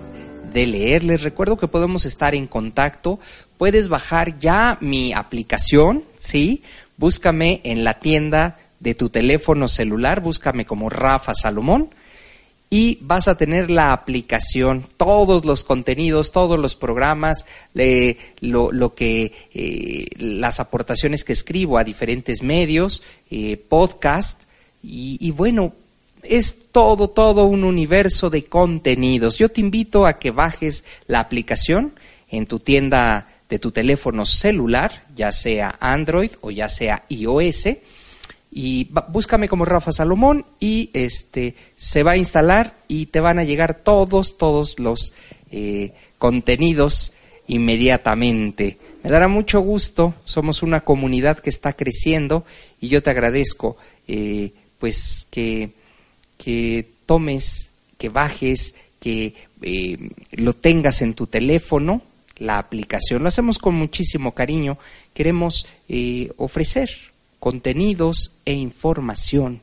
de 0.53 0.67
leer. 0.67 1.05
Les 1.05 1.23
recuerdo 1.23 1.57
que 1.57 1.69
podemos 1.69 2.05
estar 2.05 2.35
en 2.35 2.47
contacto. 2.47 3.19
Puedes 3.57 3.89
bajar 3.89 4.39
ya 4.39 4.79
mi 4.81 5.13
aplicación, 5.13 6.05
¿sí? 6.17 6.63
Búscame 6.97 7.61
en 7.65 7.85
la 7.85 8.01
tienda 8.01 8.59
de 8.81 8.95
tu 8.95 9.09
teléfono 9.09 9.69
celular, 9.69 10.21
búscame 10.21 10.65
como 10.65 10.89
Rafa 10.89 11.35
Salomón 11.35 11.91
y 12.71 12.99
vas 13.01 13.29
a 13.29 13.37
tener 13.37 13.71
la 13.71 13.93
aplicación, 13.93 14.87
todos 14.97 15.45
los 15.45 15.65
contenidos, 15.65 16.33
todos 16.33 16.59
los 16.59 16.77
programas, 16.77 17.47
lo, 18.41 18.95
que 18.95 19.33
eh, 19.55 20.07
las 20.19 20.61
aportaciones 20.61 21.25
que 21.25 21.33
escribo 21.33 21.79
a 21.79 21.85
diferentes 21.85 22.43
medios, 22.43 23.03
eh, 23.31 23.57
podcast 23.57 24.43
y, 24.83 25.17
y 25.21 25.31
bueno, 25.31 25.73
es 26.23 26.57
todo, 26.73 27.09
todo 27.09 27.47
un 27.47 27.65
universo 27.65 28.31
de 28.31 28.45
contenidos. 28.45 29.39
Yo 29.39 29.49
te 29.49 29.61
invito 29.61 30.07
a 30.07 30.19
que 30.19 30.31
bajes 30.31 30.85
la 31.07 31.21
aplicación 31.21 31.95
en 32.31 32.47
tu 32.47 32.59
tienda 32.59 33.29
de 33.49 33.59
tu 33.59 33.71
teléfono 33.71 34.27
celular, 34.27 35.05
ya 35.17 35.33
sea 35.33 35.77
Android 35.81 36.31
o 36.41 36.51
ya 36.51 36.69
sea 36.69 37.05
iOS, 37.09 37.69
y 38.51 38.89
búscame 39.09 39.49
como 39.49 39.65
Rafa 39.65 39.93
Salomón 39.93 40.47
y 40.59 40.91
este 40.95 41.55
se 41.77 42.03
va 42.03 42.13
a 42.13 42.17
instalar 42.17 42.75
y 42.89 43.07
te 43.07 43.21
van 43.21 43.39
a 43.39 43.45
llegar 43.45 43.75
todos, 43.75 44.39
todos 44.39 44.79
los 44.79 45.15
eh, 45.51 45.93
contenidos 46.19 47.13
inmediatamente. 47.47 48.79
Me 49.03 49.11
dará 49.11 49.29
mucho 49.29 49.61
gusto, 49.61 50.15
somos 50.25 50.63
una 50.63 50.81
comunidad 50.81 51.39
que 51.39 51.51
está 51.51 51.75
creciendo 51.75 52.45
y 52.81 52.89
yo 52.89 53.03
te 53.03 53.11
agradezco 53.11 53.77
eh, 54.07 54.53
pues 54.79 55.27
que 55.31 55.73
que 56.39 56.89
tomes, 57.05 57.71
que 57.99 58.09
bajes, 58.09 58.75
que 59.01 59.35
eh, 59.61 60.11
lo 60.33 60.55
tengas 60.55 61.03
en 61.03 61.13
tu 61.15 61.27
teléfono, 61.27 62.01
la 62.39 62.59
aplicación. 62.59 63.23
Lo 63.23 63.29
hacemos 63.29 63.59
con 63.59 63.75
muchísimo 63.75 64.35
cariño. 64.35 64.79
Queremos 65.13 65.67
eh, 65.89 66.33
ofrecer 66.37 66.89
contenidos 67.39 68.35
e 68.45 68.55
información 68.55 69.61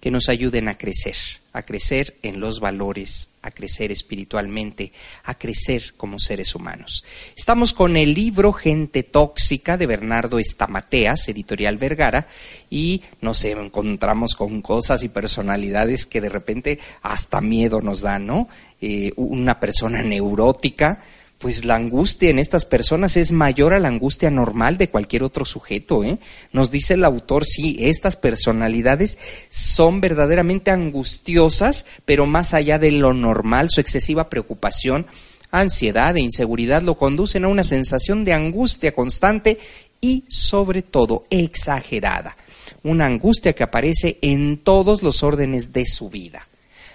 que 0.00 0.10
nos 0.10 0.28
ayuden 0.28 0.68
a 0.68 0.78
crecer, 0.78 1.16
a 1.52 1.62
crecer 1.62 2.16
en 2.22 2.40
los 2.40 2.60
valores, 2.60 3.30
a 3.42 3.50
crecer 3.50 3.90
espiritualmente, 3.90 4.92
a 5.24 5.34
crecer 5.34 5.94
como 5.96 6.18
seres 6.18 6.54
humanos. 6.54 7.04
Estamos 7.36 7.72
con 7.72 7.96
el 7.96 8.14
libro 8.14 8.52
Gente 8.52 9.02
Tóxica 9.02 9.76
de 9.76 9.86
Bernardo 9.86 10.38
Estamateas, 10.38 11.28
editorial 11.28 11.76
Vergara, 11.76 12.28
y 12.68 13.02
nos 13.20 13.44
encontramos 13.44 14.34
con 14.34 14.62
cosas 14.62 15.02
y 15.02 15.08
personalidades 15.08 16.06
que 16.06 16.20
de 16.20 16.28
repente 16.28 16.78
hasta 17.02 17.40
miedo 17.40 17.80
nos 17.80 18.02
dan, 18.02 18.26
¿no? 18.26 18.48
Eh, 18.80 19.12
una 19.16 19.58
persona 19.58 20.02
neurótica, 20.02 21.02
pues 21.40 21.64
la 21.64 21.74
angustia 21.74 22.28
en 22.28 22.38
estas 22.38 22.66
personas 22.66 23.16
es 23.16 23.32
mayor 23.32 23.72
a 23.72 23.80
la 23.80 23.88
angustia 23.88 24.30
normal 24.30 24.76
de 24.76 24.90
cualquier 24.90 25.22
otro 25.22 25.46
sujeto. 25.46 26.04
¿eh? 26.04 26.18
Nos 26.52 26.70
dice 26.70 26.94
el 26.94 27.04
autor, 27.04 27.46
sí, 27.46 27.78
estas 27.80 28.16
personalidades 28.16 29.18
son 29.48 30.02
verdaderamente 30.02 30.70
angustiosas, 30.70 31.86
pero 32.04 32.26
más 32.26 32.52
allá 32.52 32.78
de 32.78 32.92
lo 32.92 33.14
normal, 33.14 33.70
su 33.70 33.80
excesiva 33.80 34.28
preocupación, 34.28 35.06
ansiedad 35.50 36.14
e 36.18 36.20
inseguridad 36.20 36.82
lo 36.82 36.96
conducen 36.96 37.46
a 37.46 37.48
una 37.48 37.64
sensación 37.64 38.22
de 38.22 38.34
angustia 38.34 38.94
constante 38.94 39.58
y 39.98 40.24
sobre 40.28 40.82
todo 40.82 41.24
exagerada. 41.30 42.36
Una 42.82 43.06
angustia 43.06 43.54
que 43.54 43.62
aparece 43.62 44.18
en 44.20 44.58
todos 44.58 45.02
los 45.02 45.22
órdenes 45.22 45.72
de 45.72 45.86
su 45.86 46.10
vida. 46.10 46.46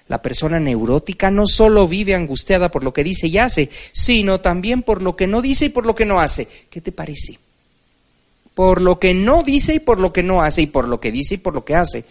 La 0.07 0.21
persona 0.21 0.59
neurótica 0.59 1.31
no 1.31 1.47
solo 1.47 1.88
vive 1.88 2.13
angustiada 2.13 2.69
por 2.69 2.83
lo 2.83 2.93
que 2.93 3.03
dice 3.03 3.27
y 3.27 3.39
hace, 3.39 3.69
sino 3.91 4.39
también 4.39 4.83
por 4.83 5.01
lo 5.01 5.15
que 5.15 5.25
no 5.25 5.41
dice 5.41 5.65
y 5.65 5.69
por 5.69 5.85
lo 5.85 5.95
que 5.95 6.05
no 6.05 6.19
hace. 6.19 6.47
¿Qué 6.69 6.79
te 6.79 6.91
parece? 6.91 7.39
Por 8.53 8.81
lo 8.81 9.00
que 9.00 9.13
no 9.13 9.41
dice 9.41 9.75
y 9.75 9.79
por 9.79 10.00
lo 10.00 10.13
que 10.13 10.24
no 10.24 10.41
hace, 10.43 10.62
y 10.62 10.67
por 10.67 10.88
lo 10.88 11.00
que 11.00 11.12
dice 11.12 11.35
y 11.35 11.38
por 11.38 11.55
lo 11.55 11.65
que 11.65 11.75
hace. 11.75 12.05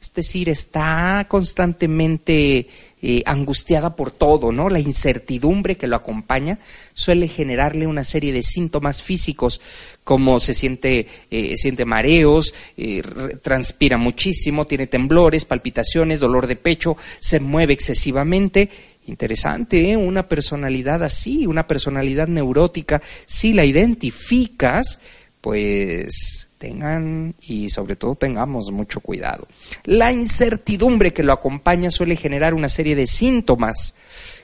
Es 0.00 0.14
decir, 0.14 0.48
está 0.48 1.26
constantemente 1.28 2.68
eh, 3.08 3.22
angustiada 3.24 3.94
por 3.94 4.10
todo, 4.10 4.50
¿no? 4.50 4.68
La 4.68 4.80
incertidumbre 4.80 5.76
que 5.76 5.86
lo 5.86 5.94
acompaña 5.94 6.58
suele 6.92 7.28
generarle 7.28 7.86
una 7.86 8.02
serie 8.02 8.32
de 8.32 8.42
síntomas 8.42 9.00
físicos, 9.00 9.60
como 10.02 10.40
se 10.40 10.54
siente, 10.54 11.06
eh, 11.30 11.56
siente 11.56 11.84
mareos, 11.84 12.52
eh, 12.76 13.04
transpira 13.42 13.96
muchísimo, 13.96 14.66
tiene 14.66 14.88
temblores, 14.88 15.44
palpitaciones, 15.44 16.18
dolor 16.18 16.48
de 16.48 16.56
pecho, 16.56 16.96
se 17.20 17.38
mueve 17.38 17.74
excesivamente. 17.74 18.70
Interesante, 19.06 19.92
¿eh? 19.92 19.96
Una 19.96 20.26
personalidad 20.26 21.04
así, 21.04 21.46
una 21.46 21.68
personalidad 21.68 22.26
neurótica, 22.26 23.00
si 23.24 23.52
la 23.52 23.64
identificas, 23.64 24.98
pues 25.40 26.45
tengan 26.58 27.34
y 27.40 27.70
sobre 27.70 27.96
todo 27.96 28.14
tengamos 28.14 28.70
mucho 28.70 29.00
cuidado. 29.00 29.46
La 29.84 30.12
incertidumbre 30.12 31.12
que 31.12 31.22
lo 31.22 31.32
acompaña 31.32 31.90
suele 31.90 32.16
generar 32.16 32.54
una 32.54 32.68
serie 32.68 32.96
de 32.96 33.06
síntomas 33.06 33.94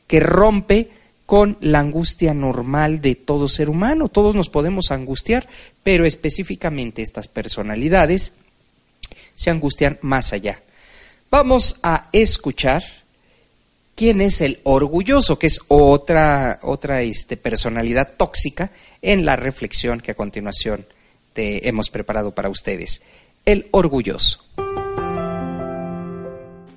que 0.06 0.20
rompe 0.20 0.90
con 1.26 1.56
la 1.60 1.80
angustia 1.80 2.34
normal 2.34 3.00
de 3.00 3.14
todo 3.14 3.48
ser 3.48 3.70
humano. 3.70 4.08
Todos 4.08 4.34
nos 4.34 4.50
podemos 4.50 4.90
angustiar, 4.90 5.48
pero 5.82 6.04
específicamente 6.04 7.02
estas 7.02 7.28
personalidades 7.28 8.34
se 9.34 9.50
angustian 9.50 9.98
más 10.02 10.32
allá. 10.32 10.60
Vamos 11.30 11.78
a 11.82 12.08
escuchar 12.12 12.82
quién 13.94 14.20
es 14.20 14.40
el 14.40 14.60
orgulloso, 14.64 15.38
que 15.38 15.46
es 15.46 15.60
otra, 15.68 16.58
otra 16.62 17.02
este, 17.02 17.36
personalidad 17.36 18.14
tóxica 18.16 18.70
en 19.00 19.24
la 19.24 19.36
reflexión 19.36 20.00
que 20.00 20.10
a 20.10 20.16
continuación 20.16 20.84
te 21.32 21.68
hemos 21.68 21.90
preparado 21.90 22.32
para 22.34 22.48
ustedes. 22.48 23.02
El 23.44 23.68
orgulloso. 23.70 24.44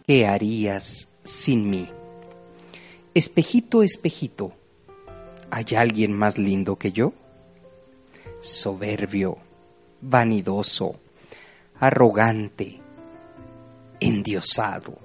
¿Qué 0.08 0.26
harías 0.26 1.08
sin 1.24 1.70
mí? 1.70 1.90
Espejito, 3.14 3.82
espejito, 3.82 4.54
¿hay 5.50 5.76
alguien 5.76 6.14
más 6.14 6.38
lindo 6.38 6.76
que 6.76 6.92
yo? 6.92 7.14
Soberbio, 8.40 9.38
vanidoso, 10.02 11.00
arrogante, 11.80 12.80
endiosado, 14.00 15.00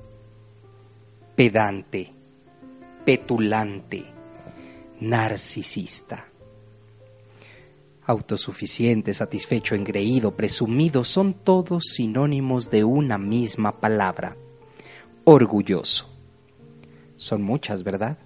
pedante, 1.37 2.13
petulante, 3.05 4.05
narcisista 5.01 6.30
autosuficiente, 8.11 9.15
satisfecho, 9.15 9.75
engreído, 9.75 10.37
presumido, 10.37 11.05
son 11.05 11.33
todos 11.33 11.85
sinónimos 11.95 12.71
de 12.71 12.85
una 12.85 13.19
misma 13.19 13.81
palabra, 13.81 14.37
orgulloso. 15.25 16.09
Son 17.17 17.43
muchas, 17.43 17.83
¿verdad? 17.85 18.19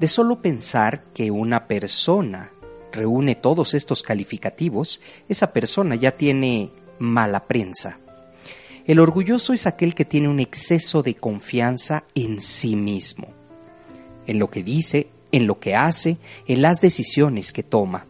De 0.00 0.08
solo 0.08 0.42
pensar 0.42 1.04
que 1.14 1.30
una 1.30 1.66
persona 1.66 2.52
reúne 2.92 3.34
todos 3.34 3.74
estos 3.74 4.02
calificativos, 4.02 5.00
esa 5.28 5.52
persona 5.52 5.94
ya 5.94 6.12
tiene 6.12 6.70
mala 6.98 7.46
prensa. 7.46 7.98
El 8.86 9.00
orgulloso 9.00 9.52
es 9.52 9.66
aquel 9.66 9.94
que 9.94 10.04
tiene 10.04 10.28
un 10.28 10.40
exceso 10.40 11.02
de 11.02 11.14
confianza 11.14 12.04
en 12.14 12.40
sí 12.40 12.74
mismo, 12.74 13.28
en 14.26 14.38
lo 14.38 14.48
que 14.48 14.62
dice, 14.62 15.08
en 15.30 15.46
lo 15.46 15.60
que 15.60 15.76
hace, 15.76 16.16
en 16.46 16.62
las 16.62 16.80
decisiones 16.80 17.52
que 17.52 17.62
toma. 17.62 18.07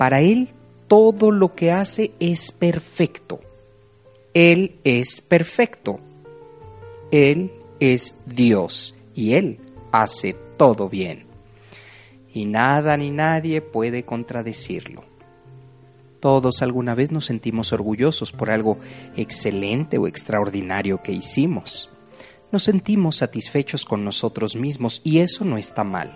Para 0.00 0.22
Él 0.22 0.48
todo 0.88 1.30
lo 1.30 1.54
que 1.54 1.72
hace 1.72 2.12
es 2.20 2.52
perfecto. 2.52 3.38
Él 4.32 4.76
es 4.82 5.20
perfecto. 5.20 6.00
Él 7.10 7.52
es 7.80 8.14
Dios 8.24 8.94
y 9.14 9.34
Él 9.34 9.58
hace 9.92 10.34
todo 10.56 10.88
bien. 10.88 11.26
Y 12.32 12.46
nada 12.46 12.96
ni 12.96 13.10
nadie 13.10 13.60
puede 13.60 14.06
contradecirlo. 14.06 15.04
Todos 16.18 16.62
alguna 16.62 16.94
vez 16.94 17.12
nos 17.12 17.26
sentimos 17.26 17.74
orgullosos 17.74 18.32
por 18.32 18.50
algo 18.50 18.78
excelente 19.18 19.98
o 19.98 20.06
extraordinario 20.06 21.02
que 21.02 21.12
hicimos. 21.12 21.90
Nos 22.50 22.62
sentimos 22.62 23.16
satisfechos 23.16 23.84
con 23.84 24.02
nosotros 24.02 24.56
mismos 24.56 25.02
y 25.04 25.18
eso 25.18 25.44
no 25.44 25.58
está 25.58 25.84
mal. 25.84 26.10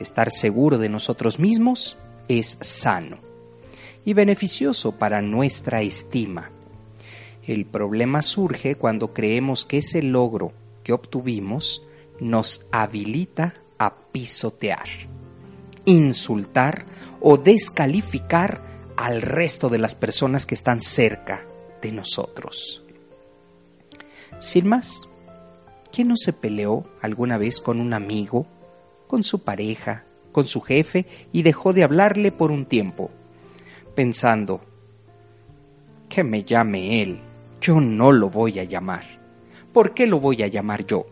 Estar 0.00 0.30
seguro 0.30 0.78
de 0.78 0.88
nosotros 0.88 1.38
mismos 1.38 1.98
es 2.28 2.58
sano 2.60 3.18
y 4.04 4.14
beneficioso 4.14 4.92
para 4.92 5.22
nuestra 5.22 5.82
estima. 5.82 6.50
El 7.46 7.66
problema 7.66 8.22
surge 8.22 8.76
cuando 8.76 9.12
creemos 9.12 9.64
que 9.64 9.78
ese 9.78 10.02
logro 10.02 10.52
que 10.82 10.92
obtuvimos 10.92 11.82
nos 12.20 12.66
habilita 12.70 13.54
a 13.78 13.96
pisotear, 14.12 14.88
insultar 15.84 16.86
o 17.20 17.36
descalificar 17.36 18.62
al 18.96 19.22
resto 19.22 19.68
de 19.68 19.78
las 19.78 19.94
personas 19.94 20.46
que 20.46 20.54
están 20.54 20.80
cerca 20.80 21.44
de 21.82 21.92
nosotros. 21.92 22.82
Sin 24.38 24.68
más, 24.68 25.08
¿quién 25.92 26.08
no 26.08 26.16
se 26.16 26.32
peleó 26.32 26.84
alguna 27.00 27.38
vez 27.38 27.60
con 27.60 27.80
un 27.80 27.92
amigo, 27.92 28.46
con 29.06 29.22
su 29.22 29.42
pareja, 29.42 30.04
con 30.34 30.46
su 30.46 30.60
jefe 30.60 31.06
y 31.32 31.42
dejó 31.42 31.72
de 31.72 31.84
hablarle 31.84 32.32
por 32.32 32.50
un 32.50 32.66
tiempo, 32.66 33.12
pensando, 33.94 34.60
que 36.08 36.24
me 36.24 36.42
llame 36.42 37.00
él, 37.00 37.20
yo 37.60 37.80
no 37.80 38.10
lo 38.10 38.30
voy 38.30 38.58
a 38.58 38.64
llamar. 38.64 39.04
¿Por 39.72 39.94
qué 39.94 40.08
lo 40.08 40.18
voy 40.18 40.42
a 40.42 40.48
llamar 40.48 40.84
yo? 40.84 41.06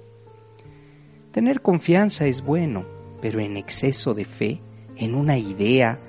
Tener 1.31 1.63
confianza 1.63 2.27
es 2.27 2.43
bueno, 2.43 2.85
pero 3.21 3.39
en 3.39 3.57
exceso 3.57 4.13
de 4.13 4.25
fe, 4.25 4.61
en 4.97 5.15
una 5.15 5.39
idea 5.39 6.01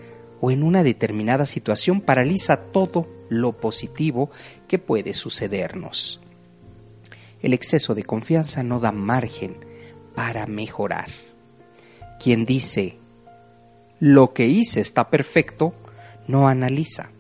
o 0.42 0.50
en 0.50 0.64
una 0.64 0.84
determinada 0.84 1.46
situación 1.46 2.02
paraliza 2.02 2.58
todo 2.58 3.08
lo 3.30 3.54
positivo 3.54 4.32
que 4.68 4.80
puede 4.80 5.14
sucedernos. 5.14 6.20
El 7.42 7.54
exceso 7.54 7.94
de 7.94 8.04
confianza 8.04 8.64
no 8.64 8.80
da 8.80 8.92
margen 8.92 9.58
para 10.16 10.48
mejorar. 10.48 11.10
Quien 12.20 12.46
dice, 12.46 12.98
lo 14.04 14.34
que 14.34 14.48
hice 14.48 14.82
está 14.82 15.10
perfecto, 15.10 15.74
no 16.28 16.50
analiza 16.50 17.12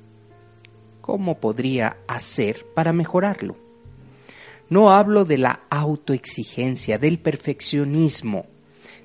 cómo 1.00 1.39
podría 1.39 1.96
hacer 2.10 2.65
para 2.76 2.91
mejorarlo. 2.91 3.56
No 4.67 4.91
hablo 4.91 5.24
de 5.24 5.38
la 5.38 5.62
autoexigencia, 5.69 6.98
del 6.98 7.19
perfeccionismo, 7.19 8.48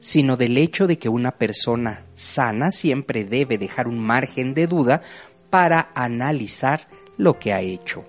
sino 0.01 0.37
del 0.37 0.59
hecho 0.59 0.89
de 0.89 0.99
que 0.99 1.09
una 1.09 1.39
persona 1.39 2.05
sana 2.15 2.73
siempre 2.73 3.25
debe 3.25 3.59
dejar 3.59 3.87
un 3.87 4.01
margen 4.01 4.55
de 4.55 4.67
duda 4.67 5.01
para 5.49 5.93
analizar 5.95 6.89
lo 7.17 7.39
que 7.39 7.53
ha 7.53 7.61
hecho. 7.61 8.05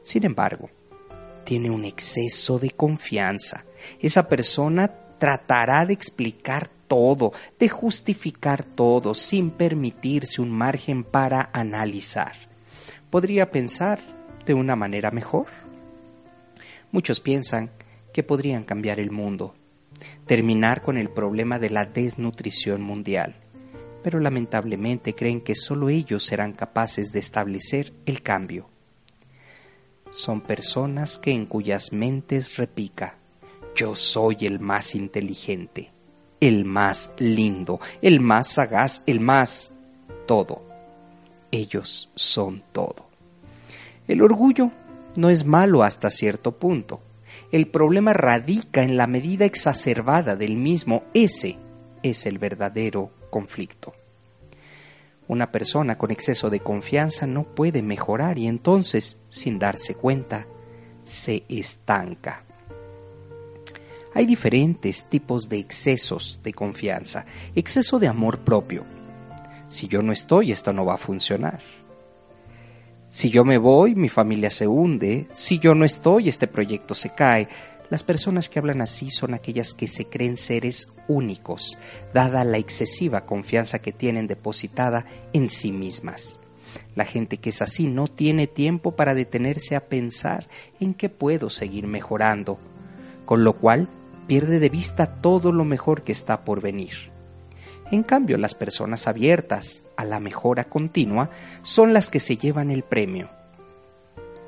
Sin 0.00 0.24
embargo, 0.24 0.70
tiene 1.44 1.70
un 1.70 1.84
exceso 1.84 2.58
de 2.58 2.70
confianza. 2.70 3.66
Esa 4.00 4.26
persona 4.26 4.90
tratará 5.18 5.84
de 5.84 5.92
explicar 5.92 6.70
todo, 6.86 7.32
de 7.58 7.68
justificar 7.68 8.62
todo 8.62 9.14
sin 9.14 9.50
permitirse 9.50 10.40
un 10.40 10.50
margen 10.50 11.04
para 11.04 11.50
analizar. 11.52 12.32
¿Podría 13.10 13.50
pensar 13.50 14.00
de 14.44 14.54
una 14.54 14.76
manera 14.76 15.10
mejor? 15.10 15.46
Muchos 16.92 17.20
piensan 17.20 17.70
que 18.12 18.22
podrían 18.22 18.64
cambiar 18.64 19.00
el 19.00 19.10
mundo, 19.10 19.54
terminar 20.26 20.82
con 20.82 20.96
el 20.96 21.10
problema 21.10 21.58
de 21.58 21.70
la 21.70 21.84
desnutrición 21.84 22.82
mundial, 22.82 23.36
pero 24.02 24.20
lamentablemente 24.20 25.14
creen 25.14 25.40
que 25.40 25.54
solo 25.54 25.88
ellos 25.88 26.24
serán 26.24 26.52
capaces 26.52 27.12
de 27.12 27.18
establecer 27.18 27.92
el 28.06 28.22
cambio. 28.22 28.68
Son 30.10 30.40
personas 30.40 31.18
que 31.18 31.32
en 31.32 31.46
cuyas 31.46 31.92
mentes 31.92 32.56
repica, 32.56 33.18
yo 33.74 33.94
soy 33.96 34.36
el 34.40 34.60
más 34.60 34.94
inteligente 34.94 35.95
el 36.40 36.64
más 36.64 37.12
lindo, 37.18 37.80
el 38.02 38.20
más 38.20 38.48
sagaz, 38.48 39.02
el 39.06 39.20
más 39.20 39.72
todo. 40.26 40.62
Ellos 41.50 42.10
son 42.14 42.62
todo. 42.72 43.06
El 44.08 44.22
orgullo 44.22 44.70
no 45.16 45.30
es 45.30 45.44
malo 45.44 45.82
hasta 45.82 46.10
cierto 46.10 46.52
punto. 46.52 47.00
El 47.52 47.68
problema 47.68 48.12
radica 48.12 48.82
en 48.82 48.96
la 48.96 49.06
medida 49.06 49.44
exacerbada 49.44 50.36
del 50.36 50.56
mismo. 50.56 51.04
Ese 51.14 51.58
es 52.02 52.26
el 52.26 52.38
verdadero 52.38 53.10
conflicto. 53.30 53.94
Una 55.28 55.50
persona 55.50 55.98
con 55.98 56.10
exceso 56.10 56.50
de 56.50 56.60
confianza 56.60 57.26
no 57.26 57.42
puede 57.42 57.82
mejorar 57.82 58.38
y 58.38 58.46
entonces, 58.46 59.18
sin 59.28 59.58
darse 59.58 59.94
cuenta, 59.94 60.46
se 61.02 61.44
estanca. 61.48 62.45
Hay 64.16 64.24
diferentes 64.24 65.04
tipos 65.10 65.50
de 65.50 65.58
excesos 65.58 66.40
de 66.42 66.54
confianza. 66.54 67.26
Exceso 67.54 67.98
de 67.98 68.08
amor 68.08 68.38
propio. 68.38 68.86
Si 69.68 69.88
yo 69.88 70.00
no 70.00 70.10
estoy, 70.10 70.52
esto 70.52 70.72
no 70.72 70.86
va 70.86 70.94
a 70.94 70.96
funcionar. 70.96 71.60
Si 73.10 73.28
yo 73.28 73.44
me 73.44 73.58
voy, 73.58 73.94
mi 73.94 74.08
familia 74.08 74.48
se 74.48 74.66
hunde. 74.66 75.28
Si 75.32 75.58
yo 75.58 75.74
no 75.74 75.84
estoy, 75.84 76.30
este 76.30 76.46
proyecto 76.46 76.94
se 76.94 77.10
cae. 77.10 77.48
Las 77.90 78.02
personas 78.02 78.48
que 78.48 78.58
hablan 78.58 78.80
así 78.80 79.10
son 79.10 79.34
aquellas 79.34 79.74
que 79.74 79.86
se 79.86 80.06
creen 80.06 80.38
seres 80.38 80.88
únicos, 81.08 81.78
dada 82.14 82.42
la 82.42 82.56
excesiva 82.56 83.26
confianza 83.26 83.80
que 83.80 83.92
tienen 83.92 84.28
depositada 84.28 85.04
en 85.34 85.50
sí 85.50 85.72
mismas. 85.72 86.40
La 86.94 87.04
gente 87.04 87.36
que 87.36 87.50
es 87.50 87.60
así 87.60 87.86
no 87.86 88.06
tiene 88.06 88.46
tiempo 88.46 88.96
para 88.96 89.12
detenerse 89.12 89.76
a 89.76 89.90
pensar 89.90 90.48
en 90.80 90.94
qué 90.94 91.10
puedo 91.10 91.50
seguir 91.50 91.86
mejorando, 91.86 92.58
con 93.26 93.44
lo 93.44 93.58
cual 93.58 93.90
pierde 94.26 94.58
de 94.58 94.68
vista 94.68 95.06
todo 95.20 95.52
lo 95.52 95.64
mejor 95.64 96.02
que 96.02 96.12
está 96.12 96.44
por 96.44 96.60
venir. 96.60 97.12
En 97.90 98.02
cambio, 98.02 98.36
las 98.36 98.54
personas 98.54 99.06
abiertas 99.06 99.82
a 99.96 100.04
la 100.04 100.18
mejora 100.18 100.64
continua 100.64 101.30
son 101.62 101.92
las 101.92 102.10
que 102.10 102.20
se 102.20 102.36
llevan 102.36 102.70
el 102.70 102.82
premio. 102.82 103.30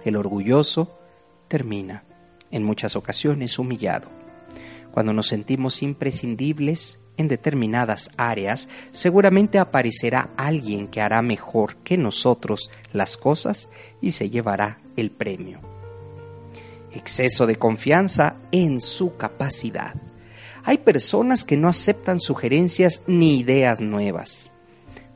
El 0.04 0.16
orgulloso 0.16 0.98
termina, 1.46 2.04
en 2.50 2.64
muchas 2.64 2.96
ocasiones, 2.96 3.58
humillado. 3.58 4.08
Cuando 4.90 5.12
nos 5.12 5.28
sentimos 5.28 5.82
imprescindibles 5.82 6.98
en 7.16 7.28
determinadas 7.28 8.10
áreas, 8.16 8.68
seguramente 8.90 9.58
aparecerá 9.58 10.30
alguien 10.36 10.88
que 10.88 11.00
hará 11.00 11.22
mejor 11.22 11.76
que 11.76 11.96
nosotros 11.96 12.70
las 12.92 13.16
cosas 13.16 13.68
y 14.00 14.12
se 14.12 14.30
llevará 14.30 14.80
el 14.96 15.10
premio 15.10 15.60
exceso 16.92 17.46
de 17.46 17.57
confianza 17.57 18.37
en 18.53 18.81
su 18.81 19.16
capacidad. 19.16 19.94
Hay 20.64 20.79
personas 20.79 21.44
que 21.44 21.57
no 21.57 21.68
aceptan 21.68 22.20
sugerencias 22.20 23.03
ni 23.07 23.38
ideas 23.38 23.81
nuevas. 23.81 24.53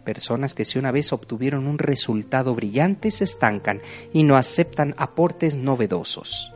Personas 0.04 0.54
que 0.54 0.64
si 0.64 0.78
una 0.78 0.90
vez 0.90 1.12
obtuvieron 1.12 1.66
un 1.66 1.78
resultado 1.78 2.54
brillante 2.54 3.10
se 3.10 3.24
estancan 3.24 3.80
y 4.12 4.24
no 4.24 4.36
aceptan 4.36 4.94
aportes 4.96 5.54
novedosos. 5.54 6.52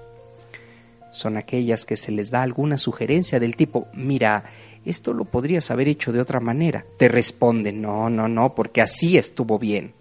Son 1.10 1.36
aquellas 1.36 1.86
que 1.86 1.96
se 1.96 2.12
les 2.12 2.30
da 2.30 2.42
alguna 2.42 2.76
sugerencia 2.76 3.38
del 3.38 3.56
tipo, 3.56 3.86
mira, 3.94 4.44
esto 4.84 5.12
lo 5.12 5.24
podrías 5.24 5.70
haber 5.70 5.88
hecho 5.88 6.12
de 6.12 6.20
otra 6.20 6.40
manera. 6.40 6.84
Te 6.98 7.08
responden, 7.08 7.80
no, 7.80 8.10
no, 8.10 8.28
no, 8.28 8.54
porque 8.54 8.82
así 8.82 9.16
estuvo 9.16 9.58
bien. 9.58 9.94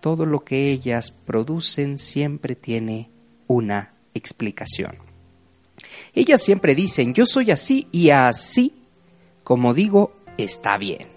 Todo 0.00 0.26
lo 0.26 0.44
que 0.44 0.70
ellas 0.70 1.10
producen 1.10 1.98
siempre 1.98 2.54
tiene 2.56 3.10
una 3.46 3.92
explicación. 4.14 4.98
Ellas 6.14 6.42
siempre 6.42 6.74
dicen, 6.74 7.14
yo 7.14 7.26
soy 7.26 7.50
así 7.50 7.88
y 7.92 8.10
así, 8.10 8.74
como 9.44 9.74
digo, 9.74 10.12
está 10.36 10.76
bien. 10.78 11.08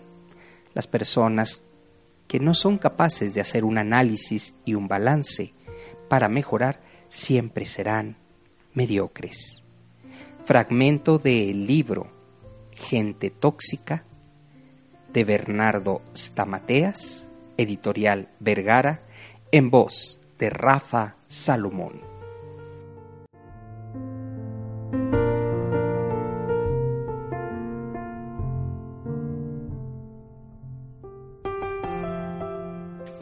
Las 0.73 0.87
personas 0.87 1.61
que 2.27 2.39
no 2.39 2.53
son 2.53 2.77
capaces 2.77 3.33
de 3.33 3.41
hacer 3.41 3.63
un 3.63 3.77
análisis 3.77 4.55
y 4.65 4.73
un 4.73 4.87
balance 4.87 5.53
para 6.09 6.29
mejorar 6.29 6.81
siempre 7.09 7.65
serán 7.65 8.17
mediocres. 8.73 9.63
Fragmento 10.45 11.19
del 11.19 11.67
libro 11.67 12.11
Gente 12.75 13.29
Tóxica 13.29 14.03
de 15.13 15.23
Bernardo 15.23 16.01
Stamateas, 16.15 17.27
editorial 17.57 18.29
Vergara, 18.39 19.03
en 19.51 19.69
voz 19.69 20.19
de 20.39 20.49
Rafa 20.49 21.15
Salomón. 21.27 22.12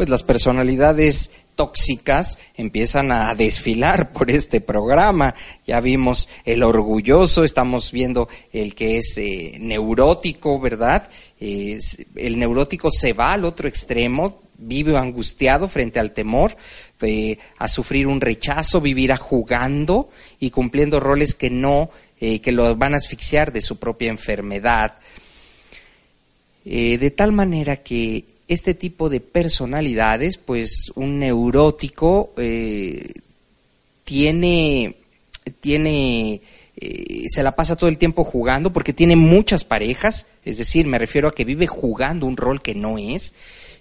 Pues 0.02 0.10
las 0.10 0.24
personalidades 0.24 1.30
tóxicas 1.54 2.40
empiezan 2.58 3.12
a 3.12 3.36
desfilar 3.36 4.12
por 4.14 4.32
este 4.32 4.60
programa. 4.60 5.36
Ya 5.68 5.80
vimos 5.80 6.28
el 6.44 6.64
orgulloso, 6.64 7.44
estamos 7.44 7.92
viendo 7.92 8.28
el 8.52 8.74
que 8.74 8.98
es 8.98 9.16
eh, 9.20 9.58
neurótico, 9.60 10.60
¿verdad? 10.60 11.08
el 11.40 12.40
neurótico 12.40 12.90
se 12.90 13.14
va 13.14 13.34
al 13.34 13.46
otro 13.46 13.68
extremo, 13.68 14.42
vive 14.58 14.98
angustiado 14.98 15.70
frente 15.70 16.00
al 16.00 16.14
temor, 16.14 16.58
eh, 17.02 17.38
a 17.60 17.68
sufrir 17.68 18.08
un 18.08 18.22
rechazo, 18.22 18.82
vivirá 18.82 19.18
jugando 19.18 20.10
y 20.40 20.50
cumpliendo 20.50 21.00
roles 21.00 21.36
que 21.36 21.52
no, 21.52 21.92
eh, 22.20 22.42
que 22.42 22.52
lo 22.52 22.76
van 22.76 22.96
a 22.96 22.98
asfixiar 22.98 23.54
de 23.54 23.62
su 23.62 23.78
propia 23.78 24.10
enfermedad. 24.10 24.98
de 26.66 27.14
tal 27.16 27.34
manera 27.34 27.78
que 27.78 28.31
este 28.52 28.74
tipo 28.74 29.08
de 29.08 29.22
personalidades, 29.22 30.38
pues 30.38 30.92
un 30.96 31.20
neurótico 31.20 32.34
eh, 32.36 33.14
tiene, 34.04 34.98
tiene 35.62 36.42
eh, 36.76 37.28
se 37.30 37.44
la 37.44 37.56
pasa 37.56 37.78
todo 37.78 37.90
el 37.90 37.98
tiempo 37.98 38.26
jugando 38.26 38.74
porque 38.74 38.92
tiene 38.92 39.16
muchas 39.16 39.64
parejas, 39.64 40.28
es 40.44 40.58
decir, 40.58 40.86
me 40.86 41.00
refiero 41.00 41.30
a 41.30 41.32
que 41.32 41.46
vive 41.46 41.66
jugando 41.66 42.26
un 42.26 42.36
rol 42.36 42.62
que 42.62 42.76
no 42.76 42.98
es, 42.98 43.34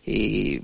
eh, 0.07 0.63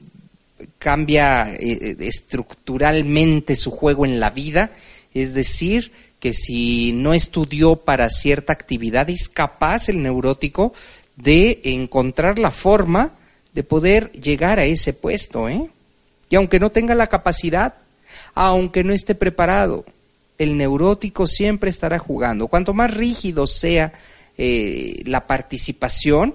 cambia 0.78 1.56
estructuralmente 1.56 3.56
su 3.56 3.72
juego 3.72 4.06
en 4.06 4.20
la 4.20 4.30
vida, 4.30 4.70
es 5.14 5.34
decir, 5.34 5.90
que 6.20 6.32
si 6.32 6.92
no 6.92 7.12
estudió 7.12 7.74
para 7.74 8.08
cierta 8.08 8.52
actividad 8.52 9.10
es 9.10 9.28
capaz 9.28 9.88
el 9.88 10.00
neurótico 10.00 10.72
de 11.16 11.60
encontrar 11.64 12.38
la 12.38 12.52
forma 12.52 13.15
de 13.56 13.64
poder 13.64 14.12
llegar 14.12 14.58
a 14.58 14.66
ese 14.66 14.92
puesto, 14.92 15.48
¿eh? 15.48 15.66
Y 16.28 16.36
aunque 16.36 16.60
no 16.60 16.70
tenga 16.70 16.94
la 16.94 17.06
capacidad, 17.06 17.76
aunque 18.34 18.84
no 18.84 18.92
esté 18.92 19.14
preparado, 19.14 19.86
el 20.36 20.58
neurótico 20.58 21.26
siempre 21.26 21.70
estará 21.70 21.98
jugando. 21.98 22.48
Cuanto 22.48 22.74
más 22.74 22.92
rígido 22.92 23.46
sea 23.46 23.94
eh, 24.36 25.00
la 25.06 25.26
participación, 25.26 26.34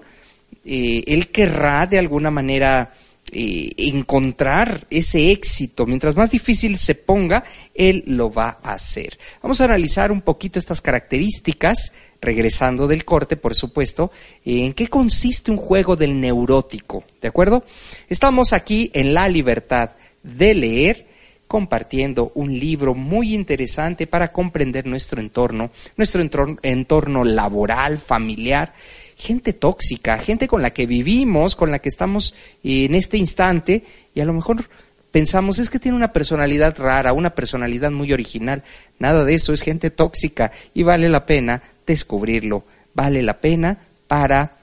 eh, 0.65 1.03
él 1.05 1.27
querrá 1.27 1.85
de 1.85 1.99
alguna 1.99 2.31
manera 2.31 2.91
eh, 3.31 3.71
encontrar 3.77 4.87
ese 4.89 5.31
éxito. 5.31 5.85
Mientras 5.85 6.15
más 6.15 6.31
difícil 6.31 6.79
se 6.79 6.95
ponga, 6.95 7.43
él 7.75 8.03
lo 8.07 8.31
va 8.31 8.57
a 8.63 8.73
hacer. 8.73 9.19
Vamos 9.43 9.61
a 9.61 9.65
analizar 9.65 10.11
un 10.11 10.21
poquito 10.21 10.57
estas 10.57 10.81
características 10.81 11.93
regresando 12.21 12.87
del 12.87 13.03
corte, 13.03 13.35
por 13.35 13.55
supuesto, 13.55 14.11
en 14.45 14.73
qué 14.73 14.87
consiste 14.87 15.51
un 15.51 15.57
juego 15.57 15.95
del 15.95 16.21
neurótico, 16.21 17.03
¿de 17.19 17.27
acuerdo? 17.27 17.65
Estamos 18.09 18.53
aquí 18.53 18.91
en 18.93 19.13
la 19.13 19.27
libertad 19.27 19.91
de 20.23 20.53
leer, 20.53 21.07
compartiendo 21.47 22.31
un 22.35 22.57
libro 22.57 22.93
muy 22.93 23.33
interesante 23.33 24.07
para 24.07 24.31
comprender 24.31 24.85
nuestro 24.85 25.19
entorno, 25.19 25.71
nuestro 25.97 26.21
entorno, 26.21 26.57
entorno 26.61 27.25
laboral, 27.25 27.97
familiar, 27.97 28.73
gente 29.17 29.51
tóxica, 29.51 30.17
gente 30.17 30.47
con 30.47 30.61
la 30.61 30.71
que 30.71 30.85
vivimos, 30.85 31.55
con 31.55 31.69
la 31.69 31.79
que 31.79 31.89
estamos 31.89 32.35
en 32.63 32.95
este 32.95 33.17
instante, 33.17 33.83
y 34.15 34.21
a 34.21 34.25
lo 34.25 34.31
mejor 34.31 34.63
pensamos, 35.11 35.59
es 35.59 35.69
que 35.69 35.79
tiene 35.79 35.97
una 35.97 36.13
personalidad 36.13 36.77
rara, 36.77 37.13
una 37.13 37.35
personalidad 37.35 37.91
muy 37.91 38.13
original. 38.13 38.63
Nada 38.97 39.25
de 39.25 39.33
eso, 39.33 39.51
es 39.51 39.61
gente 39.61 39.89
tóxica 39.89 40.53
y 40.73 40.83
vale 40.83 41.09
la 41.09 41.25
pena 41.25 41.61
descubrirlo. 41.91 42.63
Vale 42.93 43.21
la 43.21 43.39
pena 43.39 43.77
para 44.07 44.57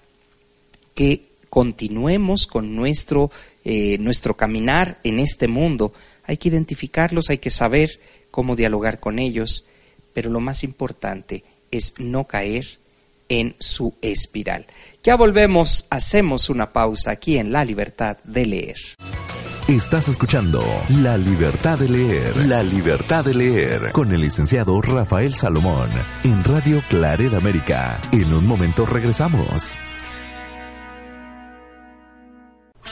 que 0.94 1.28
continuemos 1.48 2.46
con 2.46 2.74
nuestro, 2.74 3.30
eh, 3.64 3.96
nuestro 3.98 4.36
caminar 4.36 4.98
en 5.04 5.18
este 5.18 5.48
mundo. 5.48 5.92
Hay 6.24 6.36
que 6.36 6.48
identificarlos, 6.48 7.30
hay 7.30 7.38
que 7.38 7.50
saber 7.50 8.00
cómo 8.30 8.56
dialogar 8.56 8.98
con 8.98 9.18
ellos, 9.18 9.64
pero 10.12 10.30
lo 10.30 10.40
más 10.40 10.64
importante 10.64 11.44
es 11.70 11.94
no 11.98 12.24
caer 12.24 12.78
en 13.28 13.54
su 13.58 13.94
espiral. 14.02 14.66
Ya 15.02 15.16
volvemos, 15.16 15.86
hacemos 15.90 16.48
una 16.48 16.72
pausa 16.72 17.10
aquí 17.12 17.38
en 17.38 17.52
La 17.52 17.64
Libertad 17.64 18.18
de 18.24 18.46
Leer. 18.46 18.78
Estás 19.68 20.08
escuchando 20.08 20.62
La 21.02 21.18
Libertad 21.18 21.78
de 21.78 21.90
Leer. 21.90 22.34
La 22.46 22.62
Libertad 22.62 23.22
de 23.22 23.34
Leer. 23.34 23.92
Con 23.92 24.10
el 24.14 24.22
licenciado 24.22 24.80
Rafael 24.80 25.34
Salomón. 25.34 25.90
En 26.24 26.42
Radio 26.42 26.80
Claret 26.88 27.34
América. 27.34 28.00
En 28.10 28.32
un 28.32 28.46
momento 28.46 28.86
regresamos. 28.86 29.78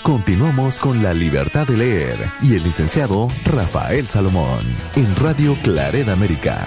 Continuamos 0.03 0.79
con 0.79 1.03
La 1.03 1.15
Libertad 1.15 1.67
de 1.67 1.79
Leer 1.79 2.31
y 2.43 2.57
el 2.57 2.65
licenciado 2.65 3.29
Rafael 3.47 4.07
Salomón. 4.07 4.61
En 4.97 5.17
Radio 5.17 5.57
Claret 5.63 6.11
América. 6.11 6.59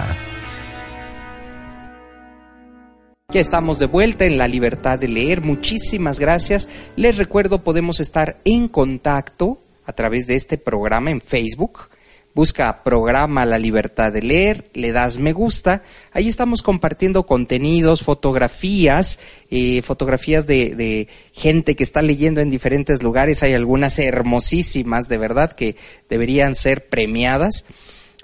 Ya 3.32 3.40
estamos 3.40 3.78
de 3.78 3.86
vuelta 3.86 4.24
en 4.24 4.38
la 4.38 4.48
libertad 4.48 4.98
de 4.98 5.06
leer. 5.06 5.40
Muchísimas 5.40 6.18
gracias. 6.18 6.68
Les 6.96 7.16
recuerdo, 7.16 7.62
podemos 7.62 8.00
estar 8.00 8.40
en 8.44 8.66
contacto 8.66 9.60
a 9.84 9.92
través 9.92 10.26
de 10.26 10.36
este 10.36 10.58
programa 10.58 11.10
en 11.10 11.20
Facebook. 11.20 11.88
Busca 12.32 12.84
programa 12.84 13.44
La 13.44 13.58
Libertad 13.58 14.12
de 14.12 14.22
Leer, 14.22 14.70
le 14.74 14.92
das 14.92 15.18
me 15.18 15.32
gusta. 15.32 15.82
Ahí 16.12 16.28
estamos 16.28 16.62
compartiendo 16.62 17.26
contenidos, 17.26 18.02
fotografías, 18.02 19.18
eh, 19.50 19.82
fotografías 19.82 20.46
de, 20.46 20.76
de, 20.76 21.08
gente 21.32 21.74
que 21.74 21.82
está 21.82 22.02
leyendo 22.02 22.40
en 22.40 22.50
diferentes 22.50 23.02
lugares. 23.02 23.42
Hay 23.42 23.54
algunas 23.54 23.98
hermosísimas, 23.98 25.08
de 25.08 25.18
verdad, 25.18 25.52
que 25.52 25.74
deberían 26.08 26.54
ser 26.54 26.88
premiadas, 26.88 27.64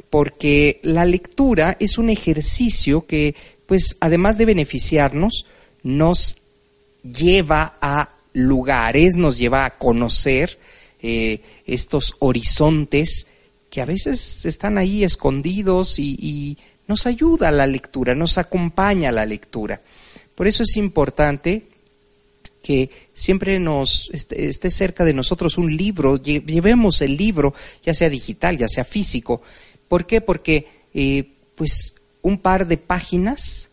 porque 0.08 0.78
la 0.84 1.04
lectura 1.04 1.76
es 1.80 1.98
un 1.98 2.08
ejercicio 2.08 3.06
que 3.06 3.34
pues 3.66 3.96
además 4.00 4.38
de 4.38 4.46
beneficiarnos, 4.46 5.46
nos 5.82 6.38
lleva 7.02 7.74
a 7.80 8.10
lugares, 8.32 9.16
nos 9.16 9.38
lleva 9.38 9.64
a 9.64 9.76
conocer 9.78 10.58
eh, 11.08 11.40
estos 11.66 12.16
horizontes 12.18 13.28
que 13.70 13.80
a 13.80 13.84
veces 13.84 14.44
están 14.44 14.76
ahí 14.76 15.04
escondidos 15.04 16.00
y, 16.00 16.58
nos 16.88 17.06
ayuda 17.06 17.48
a 17.48 17.52
la 17.52 17.68
lectura, 17.68 18.14
nos 18.16 18.38
acompaña 18.38 19.10
a 19.10 19.12
la 19.12 19.24
lectura. 19.24 19.80
Por 20.34 20.48
eso 20.48 20.64
es 20.64 20.76
importante 20.76 21.62
que 22.60 22.90
siempre 23.14 23.60
nos 23.60 24.10
esté, 24.12 24.70
cerca 24.70 25.04
de 25.04 25.12
nosotros 25.12 25.58
un 25.58 25.76
libro, 25.76 26.16
llevemos 26.16 27.00
el 27.02 27.16
libro, 27.16 27.54
ya 27.84 27.94
sea 27.94 28.08
digital, 28.08 28.58
ya 28.58 28.66
sea 28.68 28.84
físico. 28.84 29.42
¿Por 29.86 30.06
qué? 30.06 30.20
Porque 30.20 30.66
eh, 30.92 31.28
pues 31.54 31.94
un 32.22 32.38
par 32.38 32.66
de 32.66 32.78
páginas, 32.78 33.68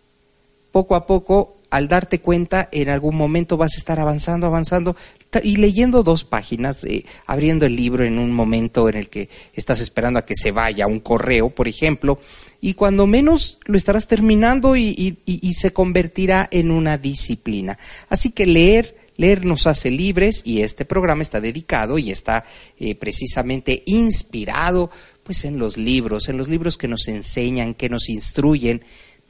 poco 0.72 0.96
a 0.96 1.08
poco, 1.08 1.58
al 1.74 1.88
darte 1.88 2.20
cuenta, 2.20 2.70
en 2.72 2.90
algún 2.90 3.16
momento 3.16 3.58
vas 3.58 3.74
a 3.74 3.80
estar 3.80 4.00
avanzando, 4.00 4.46
avanzando 4.46 4.96
y 5.42 5.56
leyendo 5.56 6.04
dos 6.04 6.24
páginas, 6.24 6.84
eh, 6.84 7.04
abriendo 7.26 7.66
el 7.66 7.76
libro 7.76 8.06
en 8.06 8.20
un 8.20 8.32
momento 8.32 8.88
en 8.90 8.96
el 8.96 9.10
que 9.10 9.28
estás 9.56 9.80
esperando 9.80 10.20
a 10.20 10.26
que 10.26 10.36
se 10.36 10.52
vaya 10.52 10.86
un 10.86 11.00
correo, 11.00 11.50
por 11.50 11.68
ejemplo, 11.68 12.20
y 12.62 12.76
cuando 12.76 13.08
menos 13.08 13.58
lo 13.66 13.76
estarás 13.76 14.08
terminando 14.08 14.76
y, 14.78 15.18
se 15.58 15.74
convertirá 15.74 16.48
en 16.52 16.70
una 16.70 17.00
disciplina. 17.00 17.80
Así 18.08 18.30
que 18.30 18.46
leer, 18.46 18.96
leer 19.18 19.44
nos 19.44 19.66
hace 19.66 19.90
libres 19.90 20.44
y 20.46 20.62
este 20.62 20.86
programa 20.86 21.24
está 21.24 21.42
dedicado 21.42 21.98
y 21.98 22.12
está 22.12 22.46
eh, 22.80 22.94
precisamente 22.94 23.82
inspirado 23.88 24.92
pues 25.24 25.44
en 25.44 25.58
los 25.58 25.76
libros, 25.76 26.30
en 26.30 26.38
los 26.38 26.50
libros 26.50 26.78
que 26.78 26.88
nos 26.88 27.08
enseñan, 27.08 27.74
que 27.74 27.90
nos 27.90 28.10
instruyen, 28.10 28.84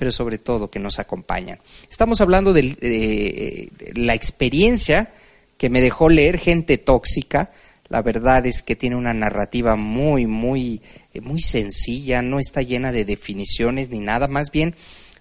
pero 0.03 0.11
sobre 0.11 0.37
todo 0.37 0.69
que 0.69 0.79
nos 0.79 0.99
acompañan. 0.99 1.59
Estamos 1.89 2.19
hablando 2.19 2.51
de, 2.51 2.75
eh, 2.81 3.69
la 3.95 4.13
experiencia 4.13 5.13
que 5.57 5.69
me 5.69 5.79
dejó 5.79 6.09
leer 6.09 6.39
Gente 6.39 6.77
Tóxica. 6.77 7.51
La 7.87 8.01
verdad 8.01 8.45
es 8.45 8.63
que 8.63 8.75
tiene 8.75 8.97
una 8.97 9.13
narrativa 9.13 9.77
muy, 9.77 10.27
muy, 10.27 10.81
eh, 11.13 11.21
muy 11.21 11.39
sencilla, 11.39 12.21
no 12.21 12.37
está 12.39 12.61
llena 12.61 12.91
de 12.91 13.05
definiciones 13.05 13.91
ni 13.91 13.99
nada, 13.99 14.27
más 14.27 14.51
bien 14.51 14.75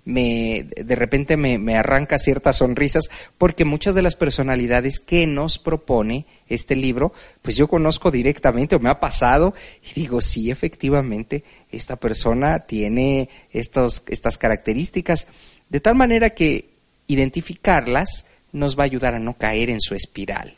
me, 0.05 0.65
de 0.65 0.97
repente 0.97 1.37
me, 1.37 1.77
arranca 1.77 2.19
ciertas 2.19 2.57
sonrisas 2.57 3.05
porque 3.39 3.65
muchas 3.65 3.95
de 3.95 4.03
las 4.03 4.17
personalidades 4.17 4.99
que 4.99 5.27
nos 5.27 5.59
propone 5.59 6.27
este 6.49 6.75
libro, 6.75 7.13
pues 7.41 7.57
yo 7.57 7.69
conozco 7.69 8.11
directamente 8.11 8.75
o 8.75 8.81
me 8.81 8.91
ha 8.91 9.01
pasado 9.01 9.55
y 9.83 10.01
digo, 10.01 10.21
sí, 10.21 10.51
efectivamente, 10.51 11.45
esta 11.71 11.97
persona 11.97 12.61
tiene 12.61 13.29
estos, 13.53 14.03
estas 14.09 14.39
características, 14.39 15.29
de 15.69 15.81
tal 15.81 15.95
manera 15.95 16.31
que 16.31 16.71
identificarlas 17.07 18.27
nos 18.51 18.77
va 18.79 18.83
a 18.83 18.87
ayudar 18.87 19.15
a 19.15 19.19
no 19.19 19.35
caer 19.35 19.71
en 19.71 19.81
su 19.81 19.95
espiral, 19.95 20.55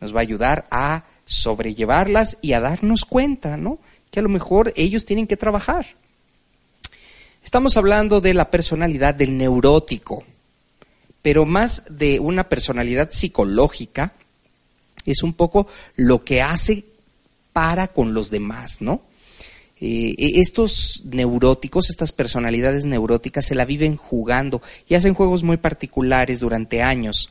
nos 0.00 0.14
va 0.14 0.18
a 0.18 0.22
ayudar 0.22 0.66
a 0.70 1.04
sobrellevarlas 1.24 2.38
y 2.42 2.52
a 2.52 2.60
darnos 2.60 3.04
cuenta, 3.04 3.56
¿no? 3.56 3.78
Que 4.10 4.20
a 4.20 4.22
lo 4.22 4.28
mejor 4.28 4.72
ellos 4.76 5.04
tienen 5.06 5.26
que 5.26 5.36
trabajar 5.36 5.86
Estamos 7.44 7.76
hablando 7.76 8.22
de 8.22 8.32
la 8.32 8.50
personalidad 8.50 9.14
del 9.14 9.36
neurótico, 9.36 10.24
pero 11.20 11.44
más 11.44 11.84
de 11.90 12.18
una 12.18 12.48
personalidad 12.48 13.10
psicológica, 13.12 14.14
es 15.04 15.22
un 15.22 15.34
poco 15.34 15.68
lo 15.94 16.24
que 16.24 16.40
hace 16.40 16.86
para 17.52 17.88
con 17.88 18.14
los 18.14 18.30
demás, 18.30 18.80
¿no? 18.80 19.02
Eh, 19.78 20.14
estos 20.36 21.02
neuróticos, 21.04 21.90
estas 21.90 22.12
personalidades 22.12 22.86
neuróticas 22.86 23.44
se 23.44 23.54
la 23.54 23.66
viven 23.66 23.96
jugando 23.96 24.62
y 24.88 24.94
hacen 24.94 25.12
juegos 25.12 25.42
muy 25.42 25.58
particulares 25.58 26.40
durante 26.40 26.82
años 26.82 27.30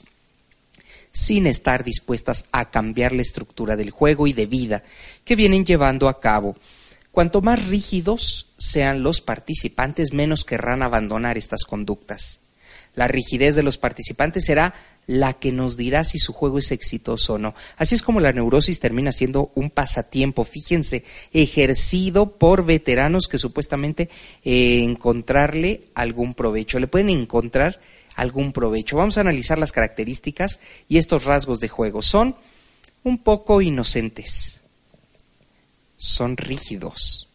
sin 1.12 1.48
estar 1.48 1.84
dispuestas 1.84 2.46
a 2.52 2.70
cambiar 2.70 3.14
la 3.14 3.22
estructura 3.22 3.76
del 3.76 3.92
juego 3.92 4.28
y 4.28 4.34
de 4.34 4.46
vida 4.46 4.84
que 5.24 5.36
vienen 5.36 5.66
llevando 5.66 6.08
a 6.08 6.20
cabo 6.20 6.56
Cuanto 7.14 7.42
más 7.42 7.68
rígidos 7.68 8.48
sean 8.58 9.04
los 9.04 9.22
participantes, 9.22 10.14
menos 10.14 10.46
querrán 10.46 10.82
abandonar 10.82 11.38
estas 11.38 11.64
conductas. 11.64 12.40
La 12.96 13.08
rigidez 13.08 13.56
de 13.56 13.62
los 13.62 13.78
participantes 13.78 14.46
será 14.46 14.74
la 15.06 15.34
que 15.34 15.52
nos 15.52 15.78
dirá 15.78 16.06
si 16.06 16.18
su 16.18 16.34
juego 16.34 16.58
es 16.58 16.72
exitoso 16.72 17.36
o 17.36 17.38
no. 17.38 17.54
Así 17.78 17.94
es 17.94 18.02
como 18.02 18.20
la 18.20 18.32
neurosis 18.32 18.80
termina 18.80 19.12
siendo 19.12 19.52
un 19.54 19.70
pasatiempo, 19.70 20.44
fíjense, 20.44 21.04
ejercido 21.34 22.32
por 22.32 22.66
veteranos 22.66 23.28
que 23.28 23.38
supuestamente 23.38 24.10
eh, 24.44 24.82
encontrarle 24.82 25.82
algún 25.94 26.34
provecho, 26.34 26.80
le 26.80 26.88
pueden 26.88 27.12
encontrar 27.12 27.80
algún 28.16 28.54
provecho. 28.54 28.98
Vamos 28.98 29.20
a 29.20 29.22
analizar 29.22 29.60
las 29.60 29.72
características 29.72 30.60
y 30.90 30.98
estos 30.98 31.26
rasgos 31.26 31.60
de 31.60 31.70
juego. 31.70 32.02
Son 32.02 32.36
un 33.04 33.20
poco 33.20 33.62
inocentes, 33.62 34.63
son 36.04 36.36
rígidos, 36.36 37.30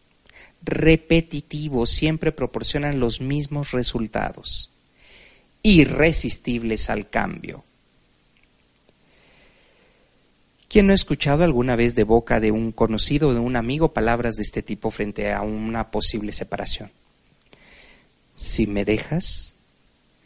repetitivos, 0.61 1.89
siempre 1.89 2.31
proporcionan 2.31 2.99
los 2.99 3.19
mismos 3.19 3.71
resultados, 3.71 4.69
irresistibles 5.63 6.91
al 6.91 7.09
cambio. 7.09 7.63
¿Quién 10.67 10.85
no 10.85 10.91
ha 10.91 10.95
escuchado 10.95 11.43
alguna 11.43 11.75
vez 11.75 11.95
de 11.95 12.03
boca 12.03 12.39
de 12.39 12.51
un 12.51 12.71
conocido 12.71 13.29
o 13.29 13.33
de 13.33 13.39
un 13.39 13.55
amigo 13.55 13.91
palabras 13.91 14.35
de 14.35 14.43
este 14.43 14.61
tipo 14.61 14.91
frente 14.91 15.33
a 15.33 15.41
una 15.41 15.89
posible 15.89 16.31
separación? 16.31 16.91
Si 18.35 18.67
me 18.67 18.85
dejas, 18.85 19.55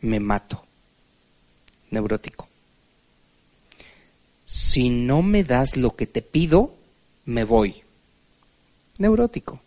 me 0.01 0.19
mato. 0.19 0.65
Neurótico. 1.91 2.49
Si 4.43 4.89
no 4.89 5.21
me 5.21 5.45
das 5.45 5.77
lo 5.77 5.95
que 5.95 6.07
te 6.07 6.21
pido, 6.21 6.75
me 7.23 7.45
voy 7.45 7.82
neurótico. 8.97 9.61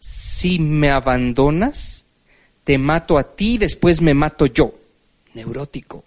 Si 0.00 0.58
me 0.58 0.90
abandonas, 0.90 2.04
te 2.64 2.78
mato 2.78 3.18
a 3.18 3.36
ti, 3.36 3.58
después 3.58 4.00
me 4.00 4.14
mato 4.14 4.46
yo, 4.46 4.74
neurótico. 5.34 6.04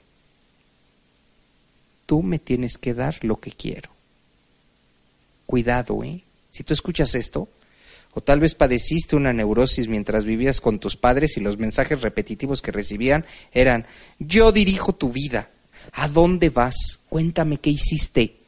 Tú 2.06 2.24
me 2.24 2.40
tienes 2.40 2.78
que 2.78 2.94
dar 2.94 3.24
lo 3.24 3.38
que 3.38 3.52
quiero. 3.52 3.90
Cuidado, 5.46 6.04
¿eh? 6.04 6.22
Si 6.50 6.64
tú 6.64 6.74
escuchas 6.74 7.16
esto, 7.16 7.48
o 8.14 8.22
tal 8.22 8.40
vez 8.40 8.56
padeciste 8.56 9.16
una 9.16 9.34
neurosis 9.34 9.88
mientras 9.88 10.26
vivías 10.26 10.62
con 10.62 10.80
tus 10.80 10.96
padres 10.96 11.38
y 11.38 11.42
los 11.42 11.58
mensajes 11.58 12.02
repetitivos 12.02 12.62
que 12.62 12.72
recibían 12.72 13.26
eran, 13.52 13.86
yo 14.18 14.52
dirijo 14.52 14.94
tu 14.94 15.12
vida, 15.12 15.50
¿a 15.94 16.08
dónde 16.08 16.50
vas? 16.50 17.00
Cuéntame 17.08 17.58
qué 17.58 17.70
hiciste, 17.70 18.39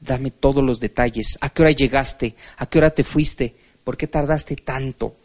Dame 0.00 0.30
todos 0.30 0.62
los 0.62 0.80
detalles. 0.80 1.38
¿A 1.40 1.50
qué 1.50 1.62
hora 1.62 1.70
llegaste? 1.70 2.34
¿A 2.58 2.66
qué 2.66 2.78
hora 2.78 2.90
te 2.90 3.04
fuiste? 3.04 3.54
¿Por 3.84 3.96
qué 3.96 4.06
tardaste 4.06 4.56
tanto? 4.56 5.16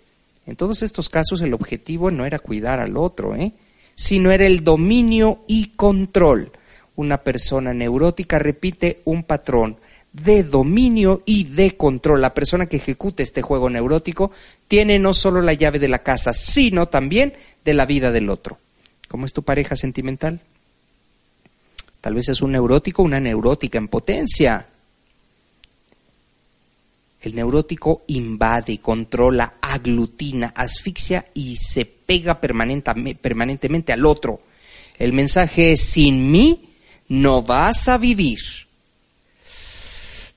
En 0.46 0.56
todos 0.56 0.82
estos 0.82 1.10
casos 1.10 1.42
el 1.42 1.54
objetivo 1.54 2.12
no 2.12 2.26
era 2.26 2.40
cuidar 2.40 2.80
al 2.80 2.98
otro, 2.98 3.36
¿eh? 3.36 3.54
sino 3.96 4.32
era 4.32 4.46
el 4.46 4.64
dominio 4.64 5.42
y 5.48 5.68
control. 5.76 6.52
Una 6.96 7.24
persona 7.24 7.74
neurótica 7.74 8.40
repite 8.40 9.02
un 9.06 9.24
patrón 9.24 9.78
de 10.14 10.44
dominio 10.44 11.24
y 11.26 11.46
de 11.46 11.78
control. 11.78 12.22
La 12.22 12.34
persona 12.34 12.66
que 12.66 12.78
ejecuta 12.78 13.24
este 13.24 13.42
juego 13.42 13.70
neurótico 13.70 14.32
tiene 14.68 15.00
no 15.00 15.14
solo 15.14 15.42
la 15.42 15.54
llave 15.54 15.80
de 15.80 15.88
la 15.88 16.00
casa, 16.00 16.34
sino 16.34 16.88
también 16.88 17.34
de 17.64 17.74
la 17.74 17.86
vida 17.86 18.12
del 18.12 18.30
otro. 18.30 18.58
¿Cómo 19.08 19.26
es 19.26 19.34
tu 19.34 19.44
pareja 19.44 19.76
sentimental? 19.76 20.42
Tal 22.02 22.16
vez 22.16 22.30
es 22.30 22.42
un 22.42 22.52
neurótico, 22.52 23.04
una 23.04 23.20
neurótica 23.20 23.78
en 23.78 23.88
potencia. 23.88 24.68
El 27.22 27.36
neurótico 27.36 28.02
invade, 28.08 28.80
controla, 28.80 29.54
aglutina, 29.62 30.52
asfixia 30.56 31.28
y 31.36 31.56
se 31.56 31.86
pega 31.86 32.42
permanentemente 32.42 33.94
al 33.94 34.08
otro. 34.08 34.42
El 34.98 35.14
mensaje 35.14 35.74
es, 35.74 35.82
sin 35.82 36.32
mí 36.32 36.70
no 37.10 37.44
vas 37.44 37.88
a 37.88 38.00
vivir. 38.00 38.40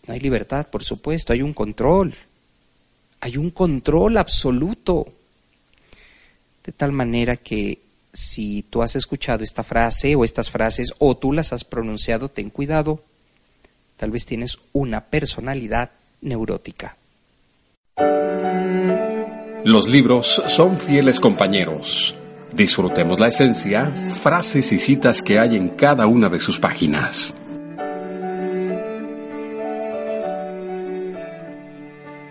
No 0.06 0.12
hay 0.12 0.20
libertad, 0.20 0.68
por 0.68 0.84
supuesto, 0.84 1.32
hay 1.32 1.40
un 1.40 1.54
control. 1.54 2.14
Hay 3.20 3.38
un 3.38 3.50
control 3.50 4.18
absoluto. 4.18 5.06
De 6.62 6.72
tal 6.72 6.92
manera 6.92 7.36
que 7.36 7.78
si 8.14 8.62
tú 8.62 8.82
has 8.82 8.96
escuchado 8.96 9.44
esta 9.44 9.64
frase 9.64 10.14
o 10.14 10.24
estas 10.24 10.48
frases 10.48 10.94
o 10.98 11.16
tú 11.16 11.32
las 11.32 11.52
has 11.52 11.64
pronunciado, 11.64 12.28
ten 12.30 12.48
cuidado. 12.48 13.02
Tal 13.96 14.10
vez 14.10 14.24
tienes 14.24 14.58
una 14.72 15.02
personalidad 15.02 15.90
neurótica. 16.22 16.96
Los 19.64 19.88
libros 19.88 20.42
son 20.46 20.78
fieles 20.78 21.20
compañeros. 21.20 22.14
Disfrutemos 22.52 23.18
la 23.18 23.28
esencia, 23.28 23.90
frases 24.22 24.70
y 24.72 24.78
citas 24.78 25.22
que 25.22 25.38
hay 25.38 25.56
en 25.56 25.70
cada 25.70 26.06
una 26.06 26.28
de 26.28 26.38
sus 26.38 26.60
páginas. 26.60 27.34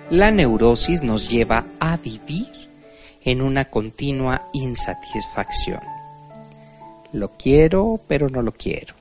La 0.10 0.32
neurosis 0.32 1.02
nos 1.02 1.30
lleva 1.30 1.66
a 1.80 1.98
vivir 1.98 2.63
en 3.24 3.42
una 3.42 3.66
continua 3.66 4.50
insatisfacción. 4.54 5.82
Lo 7.12 7.32
quiero, 7.38 8.00
pero 8.08 8.30
no 8.30 8.42
lo 8.42 8.52
quiero. 8.52 8.96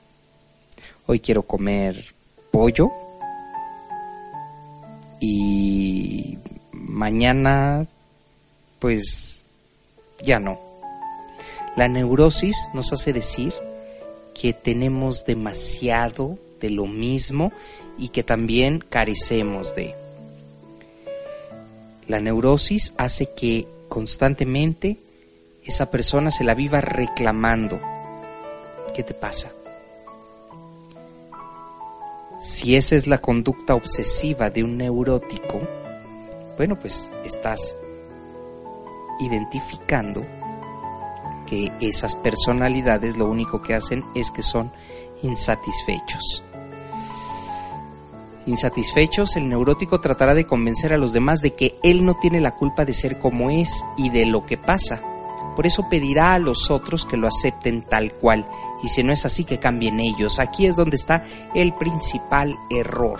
Hoy 1.05 1.19
quiero 1.19 1.43
comer 1.43 2.13
pollo 2.51 2.91
y 5.19 6.37
mañana 6.71 7.85
pues 8.79 9.43
ya 10.23 10.39
no. 10.39 10.59
La 11.75 11.87
neurosis 11.87 12.55
nos 12.73 12.93
hace 12.93 13.13
decir 13.13 13.53
que 14.33 14.53
tenemos 14.53 15.25
demasiado 15.25 16.37
de 16.61 16.69
lo 16.69 16.85
mismo 16.85 17.51
y 17.97 18.09
que 18.09 18.23
también 18.23 18.79
carecemos 18.79 19.75
de. 19.75 19.95
La 22.07 22.19
neurosis 22.19 22.93
hace 22.97 23.29
que 23.35 23.67
constantemente 23.93 24.97
esa 25.63 25.91
persona 25.91 26.31
se 26.31 26.43
la 26.43 26.55
viva 26.55 26.81
reclamando. 26.81 27.79
¿Qué 28.91 29.03
te 29.03 29.13
pasa? 29.13 29.51
Si 32.39 32.75
esa 32.75 32.95
es 32.95 33.05
la 33.05 33.19
conducta 33.19 33.75
obsesiva 33.75 34.49
de 34.49 34.63
un 34.63 34.77
neurótico, 34.77 35.59
bueno, 36.57 36.75
pues 36.79 37.11
estás 37.23 37.75
identificando 39.19 40.25
que 41.45 41.71
esas 41.79 42.15
personalidades 42.15 43.15
lo 43.15 43.27
único 43.27 43.61
que 43.61 43.75
hacen 43.75 44.03
es 44.15 44.31
que 44.31 44.41
son 44.41 44.71
insatisfechos. 45.21 46.43
Insatisfechos, 48.45 49.37
el 49.37 49.47
neurótico 49.47 50.01
tratará 50.01 50.33
de 50.33 50.45
convencer 50.45 50.91
a 50.91 50.97
los 50.97 51.13
demás 51.13 51.41
de 51.41 51.53
que 51.53 51.75
él 51.81 52.05
no 52.05 52.15
tiene 52.15 52.41
la 52.41 52.55
culpa 52.55 52.83
de 52.83 52.93
ser 52.93 53.17
como 53.17 53.49
es 53.49 53.83
y 53.97 54.09
de 54.09 54.25
lo 54.25 54.45
que 54.45 54.57
pasa. 54.57 55.01
Por 55.55 55.65
eso 55.65 55.87
pedirá 55.89 56.33
a 56.33 56.39
los 56.39 56.69
otros 56.69 57.05
que 57.05 57.15
lo 57.15 57.27
acepten 57.27 57.83
tal 57.83 58.11
cual, 58.13 58.45
y 58.81 58.89
si 58.89 59.01
no 59.03 59.13
es 59.13 59.25
así, 59.25 59.45
que 59.45 59.59
cambien 59.59 59.99
ellos. 59.99 60.39
Aquí 60.39 60.65
es 60.65 60.75
donde 60.75 60.97
está 60.97 61.23
el 61.55 61.73
principal 61.73 62.57
error. 62.69 63.19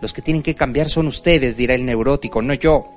Los 0.00 0.12
que 0.12 0.20
tienen 0.20 0.42
que 0.42 0.56
cambiar 0.56 0.90
son 0.90 1.06
ustedes, 1.06 1.56
dirá 1.56 1.74
el 1.74 1.86
neurótico, 1.86 2.42
no 2.42 2.54
yo. 2.54 2.88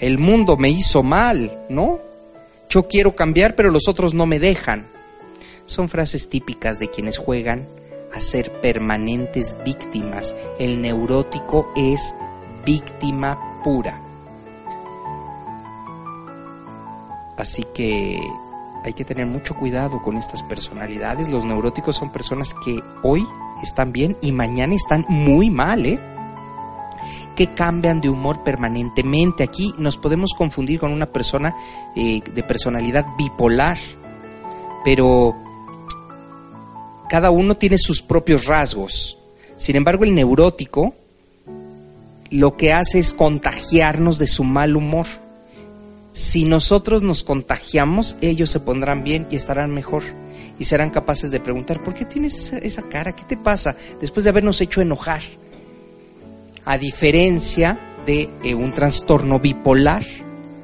El 0.00 0.18
mundo 0.18 0.56
me 0.56 0.70
hizo 0.70 1.02
mal, 1.04 1.66
¿no? 1.68 2.00
Yo 2.68 2.88
quiero 2.88 3.14
cambiar, 3.14 3.54
pero 3.54 3.70
los 3.70 3.86
otros 3.86 4.12
no 4.12 4.26
me 4.26 4.40
dejan. 4.40 4.86
Son 5.66 5.88
frases 5.88 6.28
típicas 6.28 6.78
de 6.78 6.90
quienes 6.90 7.18
juegan 7.18 7.68
a 8.14 8.20
ser 8.20 8.60
permanentes 8.60 9.56
víctimas. 9.64 10.34
El 10.58 10.80
neurótico 10.80 11.72
es 11.76 12.14
víctima 12.64 13.60
pura. 13.62 14.00
Así 17.36 17.64
que 17.74 18.20
hay 18.84 18.92
que 18.92 19.04
tener 19.04 19.26
mucho 19.26 19.54
cuidado 19.54 20.00
con 20.02 20.16
estas 20.16 20.42
personalidades. 20.42 21.28
Los 21.28 21.44
neuróticos 21.44 21.96
son 21.96 22.12
personas 22.12 22.54
que 22.64 22.82
hoy 23.02 23.26
están 23.62 23.92
bien 23.92 24.16
y 24.20 24.30
mañana 24.30 24.74
están 24.74 25.04
muy 25.08 25.50
mal, 25.50 25.86
¿eh? 25.86 25.98
que 27.34 27.52
cambian 27.52 28.00
de 28.00 28.08
humor 28.08 28.44
permanentemente. 28.44 29.42
Aquí 29.42 29.74
nos 29.78 29.96
podemos 29.96 30.34
confundir 30.34 30.78
con 30.78 30.92
una 30.92 31.06
persona 31.06 31.54
eh, 31.96 32.20
de 32.20 32.42
personalidad 32.44 33.06
bipolar, 33.18 33.78
pero 34.84 35.34
cada 37.14 37.30
uno 37.30 37.56
tiene 37.56 37.78
sus 37.78 38.02
propios 38.02 38.46
rasgos. 38.46 39.16
Sin 39.54 39.76
embargo, 39.76 40.02
el 40.02 40.16
neurótico 40.16 40.96
lo 42.30 42.56
que 42.56 42.72
hace 42.72 42.98
es 42.98 43.14
contagiarnos 43.14 44.18
de 44.18 44.26
su 44.26 44.42
mal 44.42 44.74
humor. 44.74 45.06
Si 46.12 46.44
nosotros 46.44 47.04
nos 47.04 47.22
contagiamos, 47.22 48.16
ellos 48.20 48.50
se 48.50 48.58
pondrán 48.58 49.04
bien 49.04 49.28
y 49.30 49.36
estarán 49.36 49.70
mejor. 49.70 50.02
Y 50.58 50.64
serán 50.64 50.90
capaces 50.90 51.30
de 51.30 51.38
preguntar, 51.38 51.84
¿por 51.84 51.94
qué 51.94 52.04
tienes 52.04 52.52
esa, 52.52 52.82
cara? 52.82 53.14
¿Qué 53.14 53.22
te 53.22 53.36
pasa? 53.36 53.76
Después 54.00 54.24
de 54.24 54.30
habernos 54.30 54.60
hecho 54.60 54.80
enojar. 54.80 55.22
A 56.64 56.78
diferencia 56.78 57.78
de 58.04 58.28
eh, 58.42 58.56
un 58.56 58.72
trastorno 58.72 59.38
bipolar. 59.38 60.02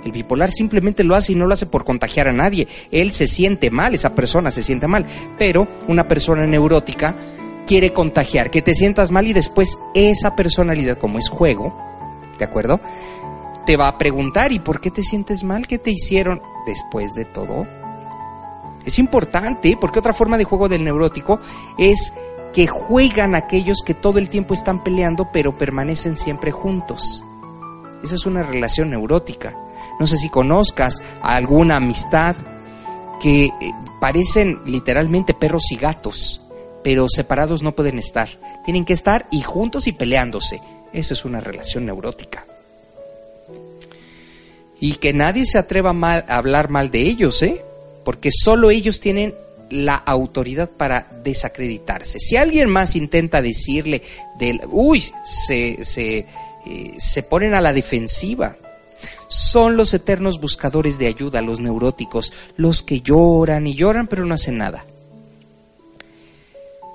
El 0.05 0.13
bipolar 0.13 0.51
simplemente 0.51 1.05
lo 1.05 1.15
hace 1.15 1.33
y 1.33 1.37
no 1.37 1.47
lo 1.47 1.55
hace 1.55 1.67
por 1.67 1.85
contagiar 1.85 2.29
a 2.29 2.33
nadie. 2.33 2.69
Él 2.91 3.13
se 3.13 3.27
siente 3.27 3.71
mal, 3.71 3.95
esa 3.95 4.15
persona 4.15 4.51
se 4.51 4.63
siente 4.63 4.87
mal. 4.87 5.07
Pero 5.39 5.69
una 5.89 6.09
persona 6.09 6.47
neurótica 6.47 7.15
quiere 7.67 7.93
contagiar, 7.93 8.51
que 8.51 8.63
te 8.63 8.75
sientas 8.75 9.11
mal 9.11 9.27
y 9.27 9.33
después 9.33 9.79
esa 9.95 10.35
personalidad, 10.35 10.99
como 10.99 11.19
es 11.19 11.29
juego, 11.29 11.77
¿de 12.39 12.45
acuerdo? 12.45 12.81
te 13.71 13.77
va 13.77 13.89
a 13.89 13.99
preguntar, 13.99 14.53
¿y 14.53 14.59
por 14.59 14.81
qué 14.81 14.91
te 14.91 15.03
sientes 15.03 15.45
mal? 15.45 15.67
¿Qué 15.67 15.79
te 15.79 15.91
hicieron 15.91 16.43
después 16.67 17.15
de 17.15 17.25
todo? 17.25 17.67
Es 18.85 18.99
importante, 18.99 19.77
porque 19.81 19.99
otra 19.99 20.15
forma 20.15 20.39
de 20.39 20.45
juego 20.45 20.69
del 20.69 20.85
neurótico 20.85 21.39
es 21.79 22.13
que 22.53 22.67
juegan 22.67 23.35
aquellos 23.35 23.83
que 23.85 23.95
todo 23.95 24.19
el 24.19 24.29
tiempo 24.29 24.55
están 24.55 24.83
peleando, 24.83 25.31
pero 25.33 25.57
permanecen 25.57 26.17
siempre 26.17 26.51
juntos. 26.51 27.25
Esa 28.03 28.15
es 28.15 28.27
una 28.27 28.43
relación 28.43 28.91
neurótica. 28.91 29.55
No 30.01 30.07
sé 30.07 30.17
si 30.17 30.29
conozcas 30.29 31.01
alguna 31.23 31.77
amistad 31.77 32.35
que 33.21 33.45
eh, 33.45 33.53
parecen 34.01 34.61
literalmente 34.65 35.35
perros 35.35 35.71
y 35.71 35.77
gatos, 35.77 36.41
pero 36.83 37.09
separados 37.09 37.63
no 37.63 37.73
pueden 37.73 37.99
estar. 37.99 38.29
Tienen 38.65 38.85
que 38.85 38.95
estar 38.95 39.27
y 39.31 39.43
juntos 39.43 39.87
y 39.87 39.93
peleándose. 39.93 40.61
Esa 40.93 41.15
es 41.15 41.25
una 41.25 41.41
relación 41.41 41.87
neurótica 41.87 42.47
y 44.81 44.95
que 44.95 45.13
nadie 45.13 45.45
se 45.45 45.59
atreva 45.59 45.91
a 45.91 46.37
hablar 46.37 46.71
mal 46.71 46.91
de 46.91 47.03
ellos, 47.03 47.43
¿eh? 47.43 47.63
Porque 48.03 48.31
solo 48.33 48.71
ellos 48.71 48.99
tienen 48.99 49.35
la 49.69 49.95
autoridad 49.95 50.71
para 50.71 51.07
desacreditarse. 51.23 52.19
Si 52.19 52.37
alguien 52.37 52.69
más 52.69 52.97
intenta 52.97 53.43
decirle 53.43 54.03
del, 54.39 54.63
uy, 54.69 55.05
se, 55.23 55.85
se, 55.85 56.27
eh, 56.67 56.93
se 56.99 57.23
ponen 57.23 57.55
a 57.55 57.61
la 57.61 57.75
defensiva. 57.75 58.57
Son 59.31 59.77
los 59.77 59.95
eternos 59.95 60.41
buscadores 60.41 60.99
de 60.99 61.07
ayuda, 61.07 61.41
los 61.41 61.61
neuróticos, 61.61 62.33
los 62.57 62.83
que 62.83 63.01
lloran 63.01 63.65
y 63.69 63.77
lloran 63.77 64.09
pero 64.09 64.25
no 64.25 64.35
hacen 64.35 64.59
nada. 64.59 64.85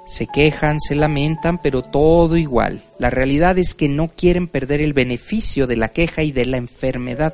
Se 0.06 0.28
quejan, 0.28 0.82
se 0.82 0.96
lamentan, 0.96 1.62
pero 1.62 1.82
todo 1.82 2.36
igual. 2.36 2.84
La 3.00 3.10
realidad 3.10 3.58
es 3.58 3.74
que 3.74 3.88
no 3.88 4.10
quieren 4.10 4.50
perder 4.50 4.82
el 4.82 4.92
beneficio 4.92 5.66
de 5.66 5.78
la 5.78 5.88
queja 5.88 6.24
y 6.24 6.34
de 6.34 6.46
la 6.46 6.58
enfermedad. 6.58 7.34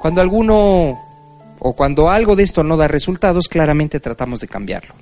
Cuando 0.00 0.20
alguno 0.20 1.00
o 1.60 1.72
cuando 1.74 2.10
algo 2.10 2.34
de 2.34 2.42
esto 2.42 2.64
no 2.64 2.76
da 2.76 2.88
resultados, 2.88 3.46
claramente 3.46 4.00
tratamos 4.00 4.40
de 4.40 4.48
cambiarlo. 4.48 4.96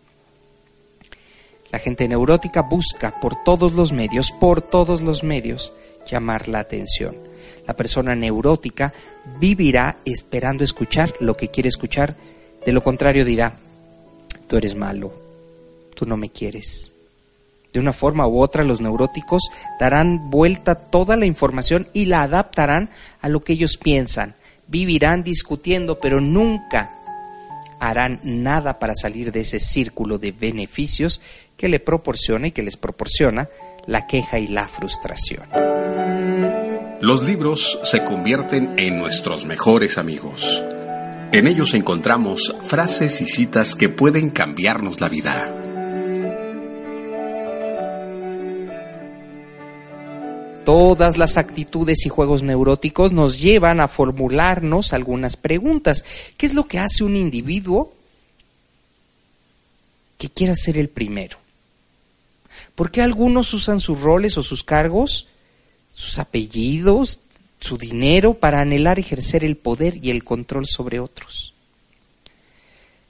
La 1.73 1.79
gente 1.79 2.07
neurótica 2.07 2.61
busca 2.61 3.19
por 3.21 3.43
todos 3.43 3.73
los 3.73 3.91
medios, 3.91 4.33
por 4.33 4.61
todos 4.61 5.01
los 5.01 5.25
medios, 5.25 5.73
llamar 6.07 6.47
la 6.47 6.59
atención. 6.59 7.30
La 7.71 7.77
persona 7.77 8.17
neurótica 8.17 8.93
vivirá 9.39 9.99
esperando 10.05 10.65
escuchar 10.65 11.15
lo 11.21 11.37
que 11.37 11.51
quiere 11.51 11.69
escuchar, 11.69 12.17
de 12.67 12.73
lo 12.73 12.83
contrario 12.83 13.25
dirá, 13.25 13.59
tú 14.49 14.57
eres 14.57 14.75
malo, 14.75 15.13
tú 15.95 16.05
no 16.05 16.17
me 16.17 16.31
quieres. 16.31 16.93
De 17.73 17.79
una 17.79 17.93
forma 17.93 18.27
u 18.27 18.41
otra 18.41 18.65
los 18.65 18.81
neuróticos 18.81 19.53
darán 19.79 20.31
vuelta 20.31 20.75
toda 20.75 21.17
la 21.17 21.27
información 21.27 21.87
y 21.93 22.07
la 22.07 22.23
adaptarán 22.23 22.91
a 23.21 23.29
lo 23.29 23.41
que 23.41 23.53
ellos 23.53 23.77
piensan, 23.77 24.35
vivirán 24.67 25.23
discutiendo, 25.23 26.01
pero 26.01 26.21
nunca 26.21 26.97
harán 27.79 28.19
nada 28.25 28.81
para 28.81 28.97
salir 28.97 29.31
de 29.31 29.43
ese 29.43 29.61
círculo 29.61 30.19
de 30.19 30.33
beneficios 30.33 31.21
que 31.57 31.69
le 31.69 31.79
proporciona 31.79 32.49
y 32.49 32.51
que 32.51 32.65
les 32.65 32.77
proporciona 32.77 33.49
la 33.87 34.09
queja 34.09 34.41
y 34.41 34.49
la 34.49 34.67
frustración. 34.67 35.45
Los 37.01 37.23
libros 37.23 37.79
se 37.83 38.05
convierten 38.05 38.79
en 38.79 38.99
nuestros 38.99 39.47
mejores 39.47 39.97
amigos. 39.97 40.63
En 41.33 41.47
ellos 41.47 41.73
encontramos 41.73 42.55
frases 42.67 43.23
y 43.23 43.27
citas 43.27 43.75
que 43.75 43.89
pueden 43.89 44.29
cambiarnos 44.29 45.01
la 45.01 45.09
vida. 45.09 45.57
Todas 50.67 51.17
las 51.17 51.39
actitudes 51.39 52.05
y 52.05 52.11
juegos 52.11 52.43
neuróticos 52.43 53.13
nos 53.13 53.41
llevan 53.41 53.81
a 53.81 53.89
formularnos 53.89 54.93
algunas 54.93 55.39
preguntas. 55.39 56.05
¿Qué 56.37 56.45
es 56.45 56.53
lo 56.53 56.67
que 56.67 56.81
hace 56.81 57.03
un 57.03 57.17
individuo 57.17 57.95
que 60.19 60.29
quiera 60.29 60.55
ser 60.55 60.77
el 60.77 60.91
primero? 60.91 61.39
¿Por 62.75 62.91
qué 62.91 63.01
algunos 63.01 63.55
usan 63.55 63.81
sus 63.81 64.03
roles 64.03 64.37
o 64.37 64.43
sus 64.43 64.63
cargos, 64.63 65.30
sus 66.01 66.19
apellidos, 66.19 67.21
su 67.61 67.77
dinero 67.77 68.35
para 68.35 68.61
anhelar 68.63 68.99
ejercer 68.99 69.45
el 69.45 69.57
poder 69.57 69.99
y 70.03 70.11
el 70.11 70.25
control 70.25 70.67
sobre 70.67 70.99
otros? 70.99 71.53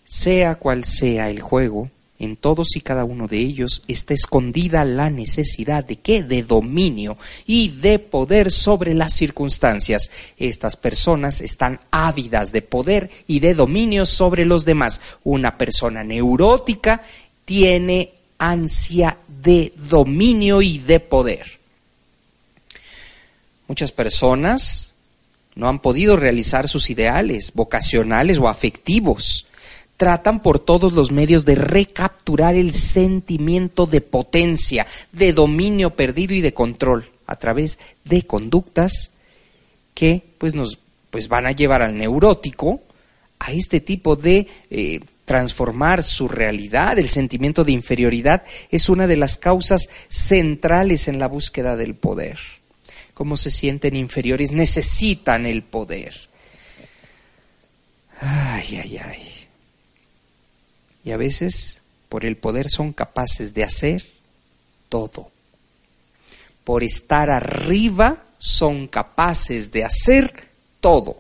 Sea 0.05 0.57
cual 0.57 0.84
sea 0.84 1.30
el 1.30 1.41
juego, 1.41 1.88
en 2.18 2.36
todos 2.36 2.76
y 2.76 2.80
cada 2.80 3.05
uno 3.05 3.28
de 3.28 3.38
ellos 3.38 3.84
está 3.86 4.12
escondida 4.12 4.84
la 4.84 5.09
necesidad 5.09 5.84
de 5.84 5.97
qué? 5.97 6.22
De 6.22 6.43
dominio 6.43 7.16
y 7.47 7.68
de 7.68 7.99
poder 8.01 8.51
sobre 8.51 8.93
las 8.93 9.14
circunstancias. 9.14 10.11
Estas 10.36 10.76
personas 10.76 11.41
están 11.41 11.80
ávidas 11.93 12.51
de 12.51 12.61
poder 12.61 13.09
y 13.26 13.38
de 13.41 13.55
dominio 13.55 14.05
sobre 14.05 14.45
los 14.45 14.64
demás. 14.64 15.01
Una 15.22 15.57
persona 15.57 16.03
neurótica 16.05 17.03
tiene 17.47 18.12
ansia 18.36 19.16
de 19.28 19.72
dominio 19.88 20.61
y 20.61 20.78
de 20.78 21.01
poder. 21.01 21.60
Muchas 23.71 23.93
personas 23.93 24.95
no 25.55 25.68
han 25.68 25.79
podido 25.79 26.16
realizar 26.16 26.66
sus 26.66 26.91
ideales 26.91 27.53
vocacionales 27.55 28.37
o 28.39 28.49
afectivos 28.49 29.47
tratan 29.97 30.43
por 30.43 30.59
todos 30.59 30.93
los 30.95 31.12
medios 31.12 31.45
de 31.45 31.55
recapturar 31.55 32.57
el 32.57 32.73
sentimiento 32.73 33.87
de 33.87 34.01
potencia, 34.01 34.89
de 35.12 35.33
dominio 35.33 35.91
perdido 35.91 36.35
y 36.35 36.41
de 36.41 36.53
control 36.53 37.11
a 37.29 37.37
través 37.37 37.79
de 38.05 38.25
conductas 38.25 39.12
que 39.95 40.21
pues 40.39 40.53
nos 40.53 40.81
pues 41.11 41.29
van 41.29 41.47
a 41.47 41.53
llevar 41.53 41.81
al 41.81 41.97
neurótico 41.97 42.81
a 43.39 43.53
este 43.53 43.81
tipo 43.81 44.16
de 44.16 44.49
eh, 44.68 44.99
transformar 45.25 46.03
su 46.03 46.27
realidad, 46.27 46.99
el 46.99 47.09
sentimiento 47.09 47.62
de 47.62 47.71
inferioridad 47.71 48.43
es 48.73 48.89
una 48.89 49.07
de 49.07 49.16
las 49.16 49.37
causas 49.37 49.89
centrales 50.09 51.07
en 51.07 51.21
la 51.21 51.29
búsqueda 51.29 51.77
del 51.77 51.95
poder. 51.95 52.37
Cómo 53.15 53.37
se 53.37 53.51
sienten 53.51 53.97
inferiores, 53.97 54.53
necesitan 54.53 55.47
el 55.47 55.63
poder. 55.63 56.15
Ay, 58.21 58.77
ay, 58.77 58.99
ay 58.99 59.41
y 61.05 61.13
a 61.13 61.17
veces 61.17 61.81
por 62.09 62.25
el 62.25 62.37
poder 62.37 62.69
son 62.69 62.93
capaces 62.93 63.55
de 63.55 63.65
hacer 63.65 64.07
todo. 64.89 65.31
Por 66.65 66.83
estar 66.83 67.31
arriba 67.31 68.25
son 68.39 68.87
capaces 68.87 69.71
de 69.73 69.85
hacer 69.85 70.49
todo. 70.81 71.17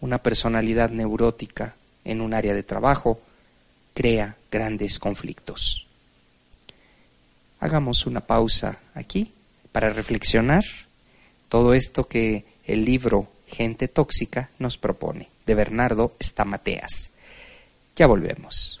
Una 0.00 0.18
personalidad 0.18 0.90
neurótica 0.90 1.76
en 2.04 2.20
un 2.20 2.34
área 2.34 2.54
de 2.54 2.62
trabajo 2.62 3.20
crea 3.94 4.36
grandes 4.50 4.98
conflictos. 4.98 5.86
Hagamos 7.60 8.06
una 8.06 8.20
pausa 8.20 8.78
aquí 8.94 9.32
para 9.72 9.90
reflexionar 9.90 10.64
todo 11.48 11.74
esto 11.74 12.06
que 12.06 12.44
el 12.64 12.84
libro 12.84 13.28
Gente 13.46 13.88
Tóxica 13.88 14.50
nos 14.58 14.78
propone, 14.78 15.28
de 15.46 15.54
Bernardo 15.54 16.14
Stamateas. 16.20 17.10
Ya 17.96 18.06
volvemos. 18.06 18.80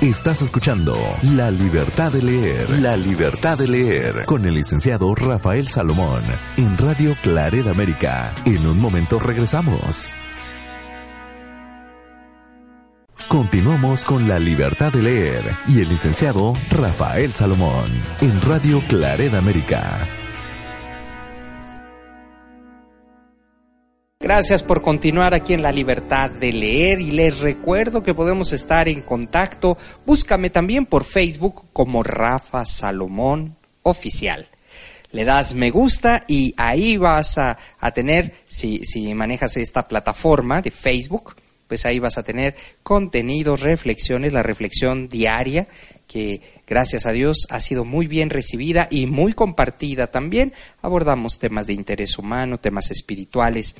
Estás 0.00 0.40
escuchando 0.40 0.96
La 1.34 1.50
Libertad 1.50 2.10
de 2.10 2.22
Leer, 2.22 2.70
La 2.80 2.96
Libertad 2.96 3.58
de 3.58 3.68
Leer, 3.68 4.24
con 4.24 4.46
el 4.46 4.54
licenciado 4.54 5.14
Rafael 5.14 5.68
Salomón, 5.68 6.22
en 6.56 6.78
Radio 6.78 7.14
Claret 7.22 7.66
América. 7.66 8.34
En 8.46 8.66
un 8.66 8.80
momento 8.80 9.18
regresamos. 9.18 10.10
Continuamos 13.30 14.04
con 14.04 14.26
La 14.26 14.40
Libertad 14.40 14.92
de 14.92 15.02
Leer 15.02 15.56
y 15.68 15.80
el 15.80 15.88
licenciado 15.88 16.52
Rafael 16.68 17.30
Salomón, 17.30 17.86
en 18.20 18.42
Radio 18.42 18.82
Claret 18.88 19.32
América. 19.34 20.04
Gracias 24.18 24.64
por 24.64 24.82
continuar 24.82 25.32
aquí 25.32 25.54
en 25.54 25.62
la 25.62 25.70
libertad 25.70 26.28
de 26.28 26.52
leer 26.52 27.00
y 27.00 27.12
les 27.12 27.38
recuerdo 27.38 28.02
que 28.02 28.14
podemos 28.14 28.52
estar 28.52 28.88
en 28.88 29.00
contacto. 29.00 29.78
Búscame 30.04 30.50
también 30.50 30.84
por 30.84 31.04
Facebook 31.04 31.66
como 31.72 32.02
Rafa 32.02 32.64
Salomón 32.64 33.54
Oficial. 33.84 34.48
Le 35.12 35.24
das 35.24 35.54
me 35.54 35.70
gusta 35.70 36.24
y 36.26 36.52
ahí 36.56 36.96
vas 36.96 37.38
a, 37.38 37.56
tener, 37.94 38.34
si, 38.48 38.84
si 38.84 39.14
manejas 39.14 39.56
esta 39.56 39.86
plataforma 39.86 40.60
de 40.60 40.72
Facebook, 40.72 41.36
pues 41.70 41.86
ahí 41.86 42.00
vas 42.00 42.18
a 42.18 42.24
tener 42.24 42.56
contenidos, 42.82 43.60
reflexiones, 43.60 44.32
la 44.32 44.42
reflexión 44.42 45.08
diaria 45.08 45.68
que 46.08 46.40
gracias 46.66 47.06
a 47.06 47.12
Dios 47.12 47.46
ha 47.48 47.60
sido 47.60 47.84
muy 47.84 48.08
bien 48.08 48.28
recibida 48.30 48.88
y 48.90 49.06
muy 49.06 49.34
compartida 49.34 50.08
también. 50.08 50.52
Abordamos 50.82 51.38
temas 51.38 51.68
de 51.68 51.74
interés 51.74 52.18
humano, 52.18 52.58
temas 52.58 52.90
espirituales, 52.90 53.76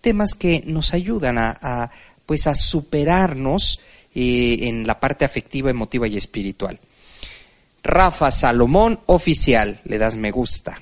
temas 0.00 0.34
que 0.34 0.62
nos 0.66 0.94
ayudan 0.94 1.36
a, 1.38 1.90
pues 2.26 2.46
a 2.46 2.54
superarnos 2.54 3.80
eh, 4.14 4.58
en 4.68 4.86
la 4.86 5.00
parte 5.00 5.24
afectiva, 5.24 5.68
emotiva 5.68 6.06
y 6.06 6.16
espiritual. 6.16 6.78
Rafa 7.82 8.30
Salomón 8.30 9.00
Oficial, 9.06 9.80
le 9.82 9.98
das 9.98 10.14
me 10.14 10.30
gusta. 10.30 10.80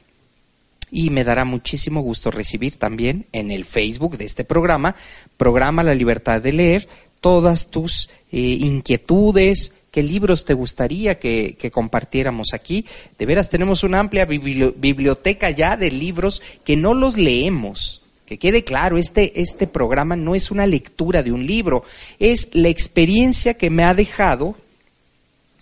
Y 0.91 1.09
me 1.09 1.25
dará 1.25 1.47
muchísimo 1.47 2.03
gusto 2.03 2.31
recibir 2.31 2.77
también 2.77 3.27
en 3.33 3.51
el 3.51 3.65
Facebook 3.65 4.17
de 4.17 4.27
este 4.27 4.45
programa, 4.45 4.95
programa 5.37 5.83
La 5.83 5.95
Libertad 5.95 6.41
de 6.41 6.53
Leer, 6.53 6.89
todas 7.21 7.69
tus 7.69 8.11
eh, 8.33 8.39
inquietudes, 8.61 9.73
qué 9.91 10.03
libros 10.03 10.45
te 10.45 10.55
gustaría 10.55 11.19
que, 11.19 11.57
que, 11.59 11.71
compartiéramos 11.71 12.53
aquí. 12.53 12.85
De 13.19 13.27
veras, 13.27 13.49
tenemos 13.49 13.83
una 13.83 14.01
amplia 14.01 14.25
biblioteca 14.25 15.51
ya 15.51 15.77
de 15.77 15.91
libros 15.91 16.43
que 16.65 16.77
no 16.77 16.95
los 16.95 17.17
leemos, 17.17 18.03
que 18.27 18.39
quede 18.39 18.65
claro, 18.65 18.99
este, 18.99 19.41
este 19.41 19.67
programa 19.67 20.17
no 20.17 20.35
es 20.35 20.51
una 20.51 20.67
lectura 20.67 21.23
de 21.23 21.33
un 21.33 21.47
libro, 21.47 21.85
es 22.19 22.49
la 22.55 22.69
experiencia 22.69 23.55
que 23.55 23.71
me 23.71 23.85
ha 23.85 23.95
dejado 23.95 24.57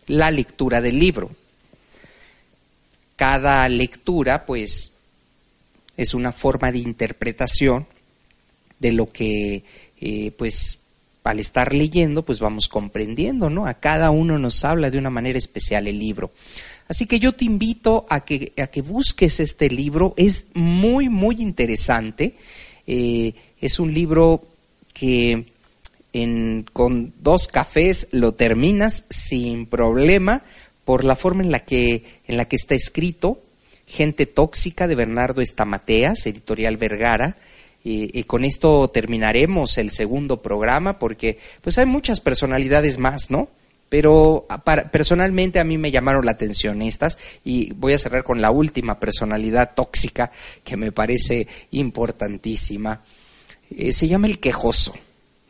la 0.06 0.30
lectura 0.30 0.80
del 0.80 0.98
libro. 0.98 1.30
Cada 3.16 3.68
lectura, 3.68 4.46
pues, 4.46 4.92
es 5.96 6.14
una 6.14 6.32
forma 6.32 6.72
de 6.72 6.78
interpretación 6.78 7.86
de 8.82 8.92
lo 8.92 9.10
que, 9.10 9.64
eh, 10.00 10.32
pues, 10.36 10.80
al 11.22 11.38
estar 11.38 11.72
leyendo, 11.72 12.24
pues 12.24 12.40
vamos 12.40 12.68
comprendiendo, 12.68 13.48
¿no? 13.48 13.64
A 13.66 13.74
cada 13.74 14.10
uno 14.10 14.38
nos 14.38 14.64
habla 14.64 14.90
de 14.90 14.98
una 14.98 15.08
manera 15.08 15.38
especial 15.38 15.86
el 15.86 15.98
libro. 15.98 16.32
Así 16.88 17.06
que 17.06 17.20
yo 17.20 17.32
te 17.32 17.44
invito 17.44 18.04
a 18.10 18.24
que, 18.24 18.52
a 18.58 18.66
que 18.66 18.82
busques 18.82 19.38
este 19.38 19.70
libro, 19.70 20.14
es 20.16 20.48
muy, 20.54 21.08
muy 21.08 21.36
interesante. 21.40 22.34
Eh, 22.86 23.32
es 23.60 23.78
un 23.78 23.94
libro 23.94 24.42
que 24.92 25.46
con 26.74 27.14
dos 27.22 27.48
cafés 27.48 28.08
lo 28.10 28.34
terminas 28.34 29.04
sin 29.08 29.64
problema 29.64 30.42
por 30.84 31.04
la 31.04 31.16
forma 31.16 31.42
en 31.42 31.50
la 31.50 31.60
que, 31.60 32.04
en 32.26 32.36
la 32.36 32.46
que 32.46 32.56
está 32.56 32.74
escrito. 32.74 33.40
Gente 33.86 34.26
tóxica 34.26 34.88
de 34.88 34.96
Bernardo 34.96 35.40
Estamateas, 35.40 36.26
editorial 36.26 36.76
Vergara. 36.76 37.36
Y 37.84 38.22
con 38.24 38.44
esto 38.44 38.88
terminaremos 38.88 39.76
el 39.78 39.90
segundo 39.90 40.40
programa 40.40 40.98
porque 40.98 41.38
pues 41.62 41.78
hay 41.78 41.86
muchas 41.86 42.20
personalidades 42.20 42.98
más, 42.98 43.30
¿no? 43.30 43.48
pero 43.92 44.46
personalmente 44.90 45.60
a 45.60 45.64
mí 45.64 45.76
me 45.76 45.90
llamaron 45.90 46.24
la 46.24 46.30
atención 46.30 46.80
estas 46.80 47.18
y 47.44 47.74
voy 47.74 47.92
a 47.92 47.98
cerrar 47.98 48.24
con 48.24 48.40
la 48.40 48.50
última 48.50 48.98
personalidad 48.98 49.74
tóxica 49.74 50.32
que 50.64 50.78
me 50.78 50.92
parece 50.92 51.46
importantísima. 51.72 53.02
Eh, 53.68 53.92
se 53.92 54.08
llama 54.08 54.28
el 54.28 54.38
quejoso, 54.38 54.94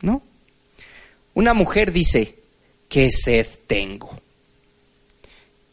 ¿no? 0.01 0.21
Una 1.35 1.53
mujer 1.53 1.93
dice, 1.93 2.35
¿qué 2.89 3.13
sed 3.13 3.47
tengo? 3.65 4.11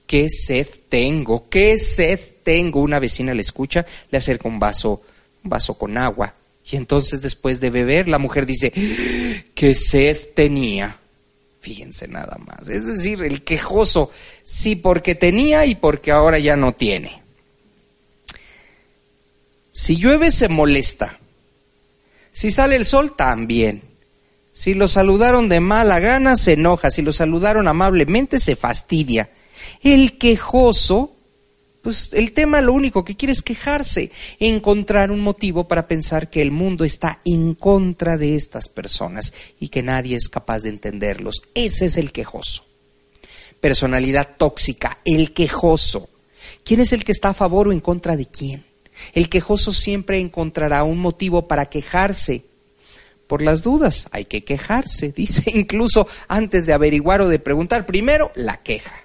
¿Qué 0.07 0.29
sed 0.29 0.69
tengo? 0.89 1.49
¿Qué 1.49 1.77
sed 1.77 2.21
tengo? 2.45 2.83
Una 2.83 3.01
vecina 3.01 3.35
le 3.35 3.41
escucha, 3.41 3.85
le 4.13 4.19
acerca 4.19 4.49
un 4.49 4.61
vaso, 4.61 5.03
un 5.43 5.51
vaso 5.51 5.75
con 5.75 5.99
agua. 5.99 6.33
Y 6.69 6.77
entonces 6.77 7.23
después 7.23 7.61
de 7.61 7.71
beber, 7.71 8.09
la 8.09 8.19
mujer 8.19 8.47
dice, 8.47 8.73
¿qué 9.55 9.75
sed 9.75 10.17
tenía? 10.35 10.99
Fíjense 11.61 12.09
nada 12.09 12.39
más. 12.39 12.69
Es 12.69 12.87
decir, 12.87 13.23
el 13.23 13.43
quejoso, 13.43 14.11
sí 14.45 14.77
porque 14.77 15.15
tenía 15.15 15.67
y 15.67 15.75
porque 15.75 16.11
ahora 16.11 16.39
ya 16.39 16.57
no 16.57 16.73
tiene. 16.73 17.23
Si 19.73 19.97
llueve 19.97 20.31
se 20.31 20.49
molesta. 20.49 21.19
Si 22.33 22.51
sale 22.51 22.77
el 22.77 22.87
sol 22.87 23.15
también. 23.17 23.83
Si 24.53 24.75
lo 24.75 24.89
saludaron 24.89 25.49
de 25.49 25.61
mala 25.61 26.01
gana 26.01 26.37
se 26.37 26.53
enoja. 26.53 26.91
Si 26.91 27.03
lo 27.03 27.13
saludaron 27.13 27.69
amablemente 27.69 28.39
se 28.39 28.57
fastidia. 28.57 29.31
El 29.83 30.19
quejoso, 30.19 31.15
pues 31.83 32.11
el 32.13 32.33
tema 32.33 32.61
lo 32.61 32.73
único 32.75 33.05
que 33.05 33.17
quiere 33.17 33.33
es 33.33 33.43
quejarse, 33.43 34.11
encontrar 34.39 35.11
un 35.11 35.21
motivo 35.21 35.67
para 35.67 35.87
pensar 35.87 36.29
que 36.29 36.43
el 36.43 36.51
mundo 36.51 36.85
está 36.85 37.21
en 37.25 37.55
contra 37.55 38.19
de 38.19 38.35
estas 38.35 38.69
personas 38.69 39.33
y 39.59 39.69
que 39.69 39.83
nadie 39.83 40.17
es 40.17 40.29
capaz 40.29 40.61
de 40.61 40.69
entenderlos. 40.69 41.43
Ese 41.55 41.87
es 41.87 41.97
el 41.97 42.13
quejoso. 42.13 42.65
Personalidad 43.61 44.37
tóxica, 44.37 44.99
el 45.05 45.33
quejoso. 45.33 46.11
¿Quién 46.65 46.81
es 46.81 46.93
el 46.93 47.05
que 47.05 47.13
está 47.13 47.31
a 47.31 47.35
favor 47.35 47.69
o 47.69 47.73
en 47.73 47.81
contra 47.81 48.17
de 48.17 48.27
quién? 48.27 48.65
El 49.15 49.31
quejoso 49.31 49.73
siempre 49.73 50.19
encontrará 50.19 50.85
un 50.85 50.99
motivo 50.99 51.49
para 51.49 51.67
quejarse. 51.67 52.45
Por 53.27 53.41
las 53.41 53.63
dudas, 53.63 54.09
hay 54.11 54.27
que 54.27 54.45
quejarse, 54.45 55.13
dice 55.17 55.51
incluso 55.55 56.07
antes 56.29 56.67
de 56.67 56.75
averiguar 56.75 57.23
o 57.23 57.29
de 57.29 57.39
preguntar. 57.39 57.87
Primero, 57.87 58.33
la 58.35 58.59
queja. 58.59 59.05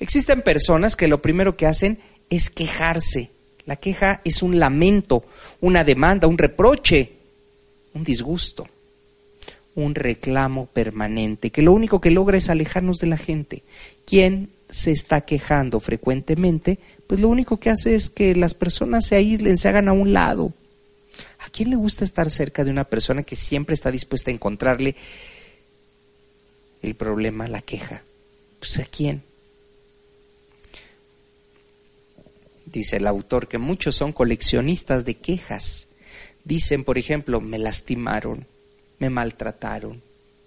Existen 0.00 0.42
personas 0.42 0.96
que 0.96 1.08
lo 1.08 1.20
primero 1.22 1.56
que 1.56 1.66
hacen 1.66 1.98
es 2.30 2.50
quejarse. 2.50 3.30
La 3.66 3.76
queja 3.76 4.20
es 4.24 4.42
un 4.42 4.58
lamento, 4.58 5.24
una 5.60 5.84
demanda, 5.84 6.26
un 6.26 6.38
reproche, 6.38 7.12
un 7.94 8.04
disgusto, 8.04 8.66
un 9.74 9.94
reclamo 9.94 10.66
permanente, 10.66 11.50
que 11.50 11.62
lo 11.62 11.72
único 11.72 12.00
que 12.00 12.10
logra 12.10 12.38
es 12.38 12.48
alejarnos 12.48 12.98
de 12.98 13.06
la 13.08 13.18
gente. 13.18 13.62
¿Quién 14.06 14.50
se 14.68 14.90
está 14.90 15.22
quejando 15.22 15.80
frecuentemente, 15.80 16.78
pues 17.06 17.20
lo 17.20 17.28
único 17.28 17.58
que 17.58 17.70
hace 17.70 17.94
es 17.94 18.10
que 18.10 18.34
las 18.34 18.54
personas 18.54 19.06
se 19.06 19.16
aíslen, 19.16 19.56
se 19.56 19.68
hagan 19.68 19.88
a 19.88 19.92
un 19.92 20.12
lado. 20.12 20.52
¿A 21.40 21.50
quién 21.50 21.70
le 21.70 21.76
gusta 21.76 22.04
estar 22.04 22.30
cerca 22.30 22.64
de 22.64 22.70
una 22.70 22.84
persona 22.84 23.22
que 23.22 23.36
siempre 23.36 23.74
está 23.74 23.90
dispuesta 23.90 24.30
a 24.30 24.34
encontrarle 24.34 24.94
el 26.82 26.94
problema, 26.94 27.48
la 27.48 27.62
queja? 27.62 28.02
Pues 28.58 28.78
a 28.78 28.84
quién. 28.84 29.22
Dice 32.72 32.96
el 32.96 33.06
autor 33.06 33.48
que 33.48 33.58
muchos 33.58 33.96
son 33.96 34.12
coleccionistas 34.12 35.04
de 35.04 35.14
quejas. 35.14 35.88
Dicen, 36.44 36.84
por 36.84 36.98
ejemplo, 36.98 37.40
me 37.40 37.58
lastimaron, 37.58 38.46
me 38.98 39.10
maltrataron. 39.10 40.02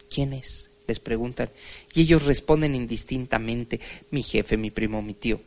¿Quién 0.10 0.34
es? 0.34 0.72
les 0.88 1.00
preguntan, 1.00 1.50
y 1.94 2.02
ellos 2.02 2.26
responden 2.26 2.76
indistintamente, 2.76 3.80
mi 4.10 4.24
jefe, 4.24 4.58
mi 4.58 4.72
primo, 4.72 5.02
mi 5.02 5.14
tío. 5.14 5.40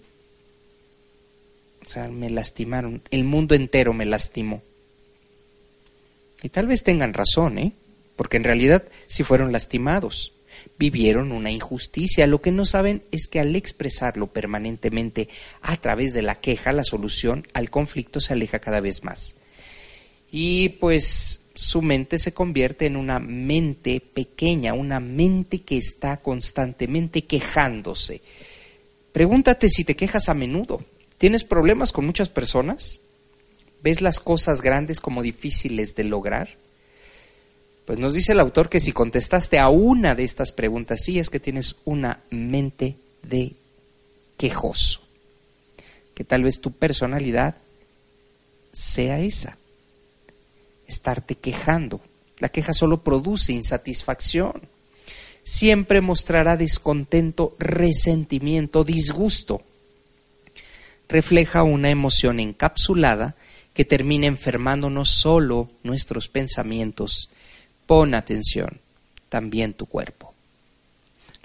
O 1.84 1.88
sea, 1.88 2.08
me 2.08 2.30
lastimaron, 2.30 3.02
el 3.10 3.24
mundo 3.24 3.54
entero 3.54 3.92
me 3.92 4.06
lastimó. 4.06 4.62
Y 6.42 6.48
tal 6.48 6.66
vez 6.66 6.82
tengan 6.82 7.12
razón, 7.12 7.58
¿eh? 7.58 7.72
Porque 8.16 8.36
en 8.38 8.44
realidad 8.44 8.84
si 9.06 9.22
fueron 9.22 9.52
lastimados, 9.52 10.32
vivieron 10.78 11.32
una 11.32 11.50
injusticia. 11.50 12.26
Lo 12.26 12.40
que 12.40 12.52
no 12.52 12.64
saben 12.66 13.02
es 13.10 13.26
que 13.26 13.40
al 13.40 13.54
expresarlo 13.56 14.26
permanentemente 14.28 15.28
a 15.62 15.76
través 15.76 16.12
de 16.12 16.22
la 16.22 16.40
queja, 16.40 16.72
la 16.72 16.84
solución 16.84 17.46
al 17.52 17.70
conflicto 17.70 18.20
se 18.20 18.32
aleja 18.32 18.58
cada 18.58 18.80
vez 18.80 19.04
más. 19.04 19.36
Y 20.30 20.70
pues 20.70 21.40
su 21.54 21.82
mente 21.82 22.18
se 22.18 22.34
convierte 22.34 22.86
en 22.86 22.96
una 22.96 23.20
mente 23.20 24.00
pequeña, 24.00 24.74
una 24.74 24.98
mente 24.98 25.62
que 25.62 25.76
está 25.76 26.16
constantemente 26.16 27.24
quejándose. 27.24 28.20
Pregúntate 29.12 29.68
si 29.68 29.84
te 29.84 29.94
quejas 29.94 30.28
a 30.28 30.34
menudo. 30.34 30.84
¿Tienes 31.18 31.44
problemas 31.44 31.92
con 31.92 32.04
muchas 32.04 32.28
personas? 32.28 33.00
¿Ves 33.82 34.00
las 34.00 34.18
cosas 34.18 34.60
grandes 34.60 35.00
como 35.00 35.22
difíciles 35.22 35.94
de 35.94 36.04
lograr? 36.04 36.48
Pues 37.84 37.98
nos 37.98 38.12
dice 38.14 38.32
el 38.32 38.40
autor 38.40 38.68
que 38.68 38.80
si 38.80 38.92
contestaste 38.92 39.58
a 39.58 39.68
una 39.68 40.14
de 40.14 40.24
estas 40.24 40.52
preguntas, 40.52 41.00
sí 41.02 41.18
es 41.18 41.28
que 41.28 41.40
tienes 41.40 41.76
una 41.84 42.20
mente 42.30 42.96
de 43.22 43.52
quejoso. 44.38 45.02
Que 46.14 46.24
tal 46.24 46.44
vez 46.44 46.60
tu 46.60 46.72
personalidad 46.72 47.56
sea 48.72 49.20
esa 49.20 49.58
estarte 50.86 51.34
quejando. 51.34 52.00
La 52.38 52.48
queja 52.48 52.72
solo 52.72 53.02
produce 53.02 53.52
insatisfacción. 53.52 54.62
Siempre 55.42 56.00
mostrará 56.00 56.56
descontento, 56.56 57.54
resentimiento, 57.58 58.84
disgusto. 58.84 59.62
Refleja 61.08 61.62
una 61.62 61.90
emoción 61.90 62.40
encapsulada 62.40 63.36
que 63.74 63.84
termina 63.84 64.26
enfermando 64.26 64.88
no 64.88 65.04
solo 65.04 65.68
nuestros 65.82 66.28
pensamientos, 66.28 67.28
pon 67.86 68.14
atención, 68.14 68.80
también 69.28 69.74
tu 69.74 69.86
cuerpo. 69.86 70.32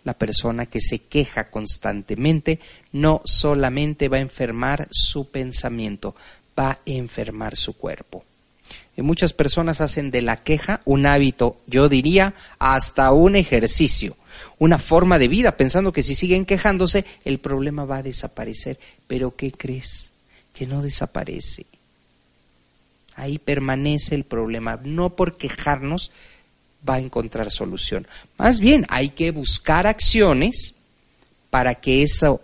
La 0.03 0.13
persona 0.13 0.65
que 0.65 0.79
se 0.79 0.99
queja 0.99 1.49
constantemente 1.49 2.59
no 2.91 3.21
solamente 3.25 4.07
va 4.07 4.17
a 4.17 4.21
enfermar 4.21 4.87
su 4.91 5.29
pensamiento, 5.29 6.15
va 6.57 6.71
a 6.71 6.79
enfermar 6.85 7.55
su 7.55 7.73
cuerpo 7.77 8.23
muchas 9.01 9.33
personas 9.33 9.81
hacen 9.81 10.11
de 10.11 10.21
la 10.21 10.37
queja 10.37 10.81
un 10.85 11.05
hábito, 11.05 11.57
yo 11.67 11.89
diría, 11.89 12.33
hasta 12.57 13.11
un 13.11 13.35
ejercicio, 13.35 14.15
una 14.57 14.79
forma 14.79 15.19
de 15.19 15.27
vida, 15.27 15.57
pensando 15.57 15.93
que 15.93 16.03
si 16.03 16.15
siguen 16.15 16.45
quejándose, 16.45 17.05
el 17.25 17.39
problema 17.39 17.85
va 17.85 17.97
a 17.97 18.03
desaparecer. 18.03 18.79
Pero 19.07 19.35
¿qué 19.35 19.51
crees? 19.51 20.11
Que 20.53 20.65
no 20.65 20.81
desaparece. 20.81 21.65
Ahí 23.19 23.37
permanece 23.37 24.15
el 24.15 24.23
problema. 24.23 24.79
No 24.81 25.09
por 25.09 25.35
quejarnos 25.35 26.11
va 26.87 26.95
a 26.95 26.99
encontrar 26.99 27.51
solución. 27.51 28.07
Más 28.37 28.61
bien, 28.61 28.85
hay 28.87 29.09
que 29.09 29.31
buscar 29.31 29.87
acciones 29.87 30.75
para 31.49 31.75
que 31.75 32.01
eso 32.01 32.41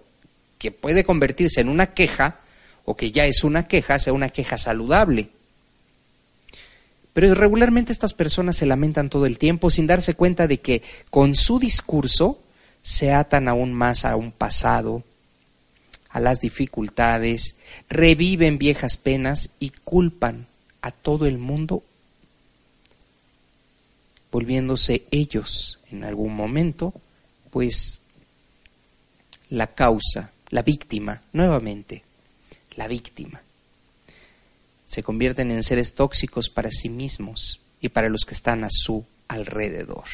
que 0.59 0.71
puede 0.71 1.05
convertirse 1.05 1.61
en 1.61 1.69
una 1.69 1.93
queja, 1.93 2.39
o 2.84 2.97
que 2.97 3.11
ya 3.11 3.26
es 3.26 3.45
una 3.45 3.69
queja, 3.69 3.99
sea 3.99 4.11
una 4.11 4.30
queja 4.30 4.57
saludable. 4.57 5.30
Pero 7.13 7.34
regularmente 7.34 7.93
estas 7.93 8.13
personas 8.13 8.57
se 8.57 8.65
lamentan 8.65 9.09
todo 9.09 9.26
el 9.28 9.38
tiempo 9.38 9.69
sin 9.69 9.88
darse 9.88 10.13
cuenta 10.13 10.45
de 10.45 10.59
que 10.59 10.84
con 11.09 11.36
su 11.36 11.57
discurso 11.57 12.41
se 12.82 13.13
atan 13.13 13.47
aún 13.47 13.71
más 13.71 14.03
a 14.03 14.17
un 14.17 14.34
pasado, 14.34 15.03
a 16.09 16.19
las 16.19 16.41
dificultades, 16.41 17.55
reviven 17.88 18.57
viejas 18.57 18.97
penas 18.97 19.51
y 19.57 19.69
culpan 19.69 20.47
a 20.86 20.92
todo 20.92 21.26
el 21.26 21.40
mundo, 21.40 21.84
volviéndose 24.32 25.06
ellos 25.10 25.80
en 25.90 26.04
algún 26.04 26.36
momento, 26.36 26.94
pues 27.50 28.02
la 29.50 29.74
causa, 29.74 30.32
la 30.50 30.62
víctima, 30.62 31.24
nuevamente, 31.34 32.04
la 32.76 32.88
víctima 32.88 33.42
se 34.86 35.02
convierten 35.02 35.50
en 35.50 35.64
seres 35.64 35.96
tóxicos 35.96 36.50
para 36.50 36.70
sí 36.70 36.90
mismos 36.90 37.60
y 37.82 37.90
para 37.90 38.10
los 38.10 38.22
que 38.22 38.36
están 38.36 38.64
a 38.64 38.70
su 38.70 39.04
alrededor. 39.28 40.06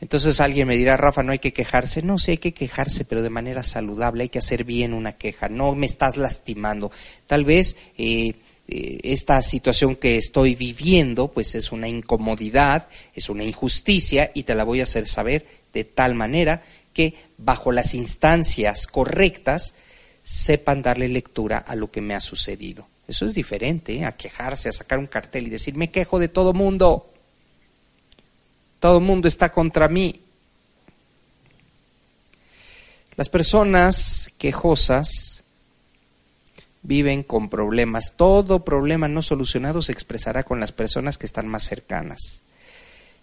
Entonces 0.00 0.40
alguien 0.40 0.68
me 0.68 0.76
dirá, 0.76 0.96
Rafa, 0.96 1.22
no 1.22 1.32
hay 1.32 1.38
que 1.38 1.52
quejarse. 1.52 2.02
No, 2.02 2.18
sí 2.18 2.32
hay 2.32 2.38
que 2.38 2.52
quejarse, 2.52 3.04
pero 3.04 3.22
de 3.22 3.30
manera 3.30 3.62
saludable, 3.62 4.24
hay 4.24 4.28
que 4.28 4.38
hacer 4.38 4.64
bien 4.64 4.92
una 4.92 5.12
queja. 5.12 5.48
No 5.48 5.74
me 5.74 5.86
estás 5.86 6.16
lastimando. 6.16 6.90
Tal 7.26 7.44
vez 7.44 7.76
eh, 7.96 8.34
eh, 8.68 8.98
esta 9.04 9.40
situación 9.42 9.96
que 9.96 10.16
estoy 10.16 10.54
viviendo, 10.54 11.28
pues 11.28 11.54
es 11.54 11.72
una 11.72 11.88
incomodidad, 11.88 12.88
es 13.14 13.30
una 13.30 13.44
injusticia 13.44 14.30
y 14.34 14.42
te 14.42 14.54
la 14.54 14.64
voy 14.64 14.80
a 14.80 14.84
hacer 14.84 15.06
saber 15.06 15.46
de 15.72 15.84
tal 15.84 16.14
manera 16.14 16.62
que 16.92 17.14
bajo 17.38 17.72
las 17.72 17.94
instancias 17.94 18.86
correctas 18.86 19.74
sepan 20.22 20.82
darle 20.82 21.08
lectura 21.08 21.58
a 21.58 21.76
lo 21.76 21.90
que 21.90 22.00
me 22.00 22.14
ha 22.14 22.20
sucedido. 22.20 22.88
Eso 23.06 23.24
es 23.24 23.34
diferente 23.34 23.94
¿eh? 23.94 24.04
a 24.04 24.16
quejarse, 24.16 24.68
a 24.68 24.72
sacar 24.72 24.98
un 24.98 25.06
cartel 25.06 25.46
y 25.46 25.50
decir, 25.50 25.74
me 25.74 25.90
quejo 25.90 26.18
de 26.18 26.28
todo 26.28 26.52
mundo. 26.52 27.12
Todo 28.80 29.00
mundo 29.00 29.28
está 29.28 29.50
contra 29.50 29.88
mí. 29.88 30.20
Las 33.16 33.28
personas 33.28 34.30
quejosas 34.36 35.42
viven 36.82 37.22
con 37.22 37.48
problemas. 37.48 38.12
Todo 38.16 38.64
problema 38.64 39.08
no 39.08 39.22
solucionado 39.22 39.82
se 39.82 39.92
expresará 39.92 40.44
con 40.44 40.60
las 40.60 40.72
personas 40.72 41.18
que 41.18 41.26
están 41.26 41.48
más 41.48 41.64
cercanas. 41.64 42.42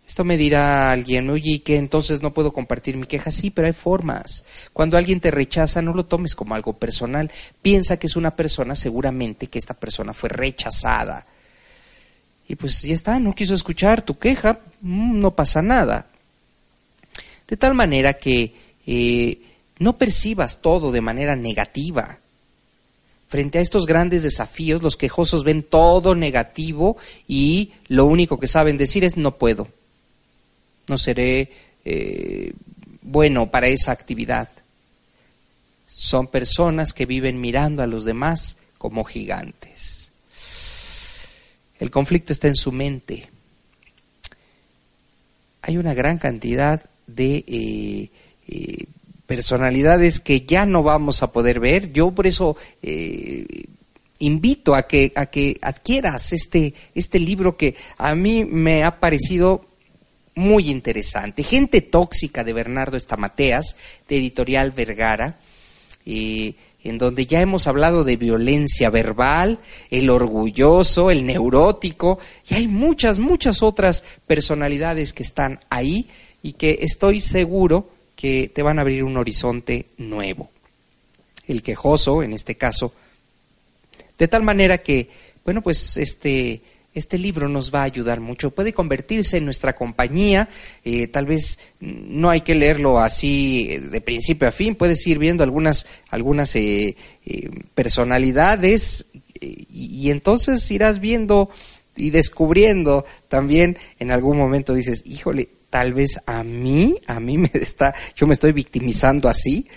Esto 0.06 0.26
me 0.26 0.36
dirá 0.36 0.92
alguien, 0.92 1.30
oye, 1.30 1.62
que 1.64 1.78
entonces 1.78 2.22
no 2.22 2.34
puedo 2.34 2.52
compartir 2.52 2.98
mi 2.98 3.08
queja? 3.08 3.32
Sí, 3.32 3.52
pero 3.52 3.68
hay 3.68 3.74
formas. 3.74 4.44
Cuando 4.74 4.98
alguien 4.98 5.22
te 5.22 5.32
rechaza, 5.32 5.82
no 5.82 5.94
lo 5.94 6.06
tomes 6.06 6.36
como 6.36 6.56
algo 6.56 6.74
personal. 6.74 7.32
Piensa 7.62 7.98
que 7.98 8.08
es 8.08 8.18
una 8.18 8.36
persona, 8.36 8.76
seguramente 8.76 9.48
que 9.48 9.60
esta 9.60 9.74
persona 9.74 10.12
fue 10.14 10.30
rechazada. 10.30 11.26
Y 12.54 12.56
pues 12.56 12.84
ya 12.84 12.94
está, 12.94 13.18
no 13.18 13.34
quiso 13.34 13.56
escuchar 13.56 14.04
tu 14.04 14.20
queja, 14.20 14.60
mm, 14.82 15.20
no 15.20 15.32
pasa 15.32 15.64
nada. 15.64 16.06
De 17.48 17.58
tal 17.58 17.74
manera 17.74 18.14
que 18.14 18.54
eh, 18.86 19.42
no 19.80 19.98
percibas 19.98 20.62
todo 20.62 20.92
de 20.92 21.02
manera 21.02 21.36
negativa. 21.36 22.20
frente 23.28 23.58
a 23.58 23.62
estos 23.62 23.88
grandes 23.88 24.22
desafíos, 24.22 24.84
los 24.84 24.96
quejosos 24.96 25.44
ven 25.44 25.64
todo 25.64 26.14
negativo 26.14 26.96
y 27.28 27.74
lo 27.88 28.06
único 28.06 28.40
que 28.40 28.46
saben 28.46 28.78
decir 28.78 29.04
es 29.04 29.18
no 29.18 29.40
puedo, 29.40 29.70
no 30.88 31.00
seré 31.00 31.52
eh, 31.84 32.54
bueno 33.02 33.50
para 33.50 33.66
esa 33.66 33.92
actividad. 33.92 34.50
Son 35.88 36.28
personas 36.28 36.94
que 36.94 37.08
viven 37.08 37.42
mirando 37.42 37.82
a 37.82 37.88
los 37.88 38.06
demás 38.06 38.58
como 38.78 39.04
gigantes. 39.04 40.03
El 41.84 41.92
conflicto 41.92 42.32
está 42.32 42.48
en 42.48 42.56
su 42.56 42.72
mente. 42.72 43.28
Hay 45.62 45.76
una 45.76 45.94
gran 45.94 46.18
cantidad 46.18 46.82
de 47.08 47.44
eh, 47.46 48.10
eh, 48.48 48.86
personalidades 49.28 50.22
que 50.22 50.46
ya 50.46 50.66
no 50.66 50.82
vamos 50.82 51.24
a 51.24 51.34
poder 51.34 51.60
ver. 51.60 51.92
Yo 51.92 52.12
por 52.12 52.26
eso 52.26 52.56
eh, 52.82 53.66
invito 54.20 54.76
a 54.76 54.84
que, 54.84 55.12
a 55.14 55.26
que 55.26 55.58
adquieras 55.62 56.32
este, 56.32 56.74
este 56.96 57.20
libro 57.20 57.58
que 57.58 57.76
a 57.98 58.16
mí 58.16 58.46
me 58.46 58.86
ha 58.86 59.02
parecido 59.02 59.66
muy 60.36 60.70
interesante. 60.70 61.44
Gente 61.44 61.82
tóxica 61.82 62.46
de 62.46 62.54
Bernardo 62.54 62.96
Estamateas, 62.96 63.76
de 64.08 64.20
Editorial 64.20 64.72
Vergara, 64.72 65.38
eh, 66.06 66.54
en 66.84 66.98
donde 66.98 67.26
ya 67.26 67.42
hemos 67.42 67.68
hablado 67.68 68.04
de 68.04 68.18
violencia 68.18 68.90
verbal, 68.90 69.60
el 69.90 70.10
orgulloso, 70.10 71.12
el 71.12 71.26
neurótico, 71.26 72.20
y 72.48 72.56
hay 72.56 72.68
muchas, 72.68 73.20
muchas 73.20 73.64
otras 73.64 74.04
personalidades 74.28 75.14
que 75.14 75.24
están 75.24 75.60
ahí 75.70 76.10
y 76.42 76.54
que 76.54 76.80
estoy 76.82 77.22
seguro 77.22 77.88
que 78.16 78.52
te 78.54 78.64
van 78.64 78.80
a 78.80 78.82
abrir 78.82 79.04
un 79.06 79.18
horizonte 79.18 79.88
nuevo. 79.98 80.50
El 81.48 81.64
quejoso, 81.64 82.22
en 82.22 82.34
este 82.34 82.56
caso, 82.56 82.94
de 84.18 84.28
tal 84.28 84.44
manera 84.44 84.78
que, 84.78 85.10
bueno, 85.46 85.62
pues 85.62 85.98
este, 85.98 86.62
este 86.94 87.18
libro 87.18 87.50
nos 87.50 87.74
va 87.74 87.82
a 87.82 87.86
ayudar 87.86 88.20
mucho. 88.20 88.52
Puede 88.52 88.74
convertirse 88.74 89.38
en 89.38 89.46
nuestra 89.46 89.74
compañía. 89.74 90.50
Eh, 90.84 91.08
tal 91.08 91.26
vez 91.26 91.60
no 91.80 92.30
hay 92.30 92.42
que 92.42 92.56
leerlo 92.56 93.00
así 93.00 93.68
eh, 93.70 93.80
de 93.80 94.02
principio 94.02 94.48
a 94.48 94.52
fin. 94.52 94.76
Puedes 94.76 95.06
ir 95.08 95.18
viendo 95.18 95.44
algunas, 95.44 95.88
algunas 96.10 96.56
eh, 96.56 96.96
personalidades 97.74 99.08
y, 99.42 100.10
entonces 100.10 100.70
irás 100.72 101.00
viendo 101.00 101.50
y 101.98 102.12
descubriendo 102.12 103.06
también 103.28 103.78
en 104.00 104.12
algún 104.12 104.38
momento 104.38 104.74
dices, 104.74 105.04
híjole, 105.06 105.50
tal 105.70 105.94
vez 105.94 106.20
a 106.26 106.44
mí, 106.44 106.96
a 107.08 107.20
mí 107.20 107.38
me 107.38 107.50
está, 107.54 107.94
yo 108.16 108.28
me 108.28 108.36
estoy 108.36 108.52
victimizando 108.52 109.28
así. 109.28 109.68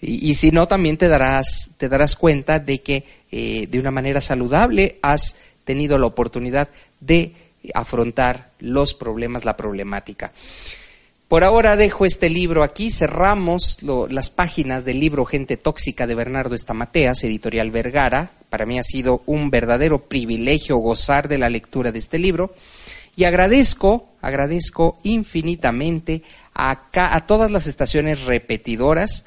Y, 0.00 0.30
y 0.30 0.34
si 0.34 0.50
no, 0.50 0.66
también 0.66 0.96
te 0.96 1.06
darás, 1.06 1.70
te 1.76 1.88
darás 1.88 2.16
cuenta 2.16 2.58
de 2.58 2.80
que 2.80 3.04
de 3.30 3.78
una 3.78 3.90
manera 3.90 4.20
saludable 4.20 4.98
has 5.00 5.36
tenido 5.64 5.98
la 5.98 6.06
oportunidad 6.06 6.68
de 7.00 7.32
afrontar 7.74 8.50
los 8.60 8.94
problemas, 8.94 9.44
la 9.44 9.56
problemática. 9.56 10.32
Por 11.28 11.44
ahora 11.44 11.76
dejo 11.76 12.04
este 12.04 12.28
libro 12.28 12.62
aquí, 12.62 12.90
cerramos 12.90 13.78
las 13.82 14.28
páginas 14.28 14.84
del 14.84 15.00
libro 15.00 15.24
Gente 15.24 15.56
Tóxica 15.56 16.06
de 16.06 16.14
Bernardo 16.14 16.54
Estamateas, 16.54 17.24
editorial 17.24 17.70
Vergara. 17.70 18.32
Para 18.50 18.66
mí 18.66 18.78
ha 18.78 18.82
sido 18.82 19.22
un 19.24 19.50
verdadero 19.50 20.00
privilegio 20.00 20.76
gozar 20.76 21.28
de 21.28 21.38
la 21.38 21.48
lectura 21.48 21.90
de 21.90 22.00
este 22.00 22.18
libro 22.18 22.54
y 23.16 23.24
agradezco, 23.24 24.10
agradezco 24.20 24.98
infinitamente 25.04 26.22
a, 26.54 27.24
todas 27.26 27.50
las 27.50 27.66
estaciones 27.66 28.24
repetidoras, 28.24 29.24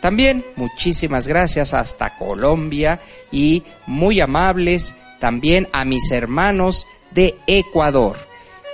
También 0.00 0.44
muchísimas 0.56 1.28
gracias 1.28 1.74
hasta 1.74 2.16
Colombia 2.16 3.00
y 3.30 3.64
muy 3.86 4.20
amables 4.20 4.94
también 5.18 5.68
a 5.72 5.84
mis 5.84 6.10
hermanos 6.10 6.86
de 7.10 7.36
Ecuador. 7.46 8.16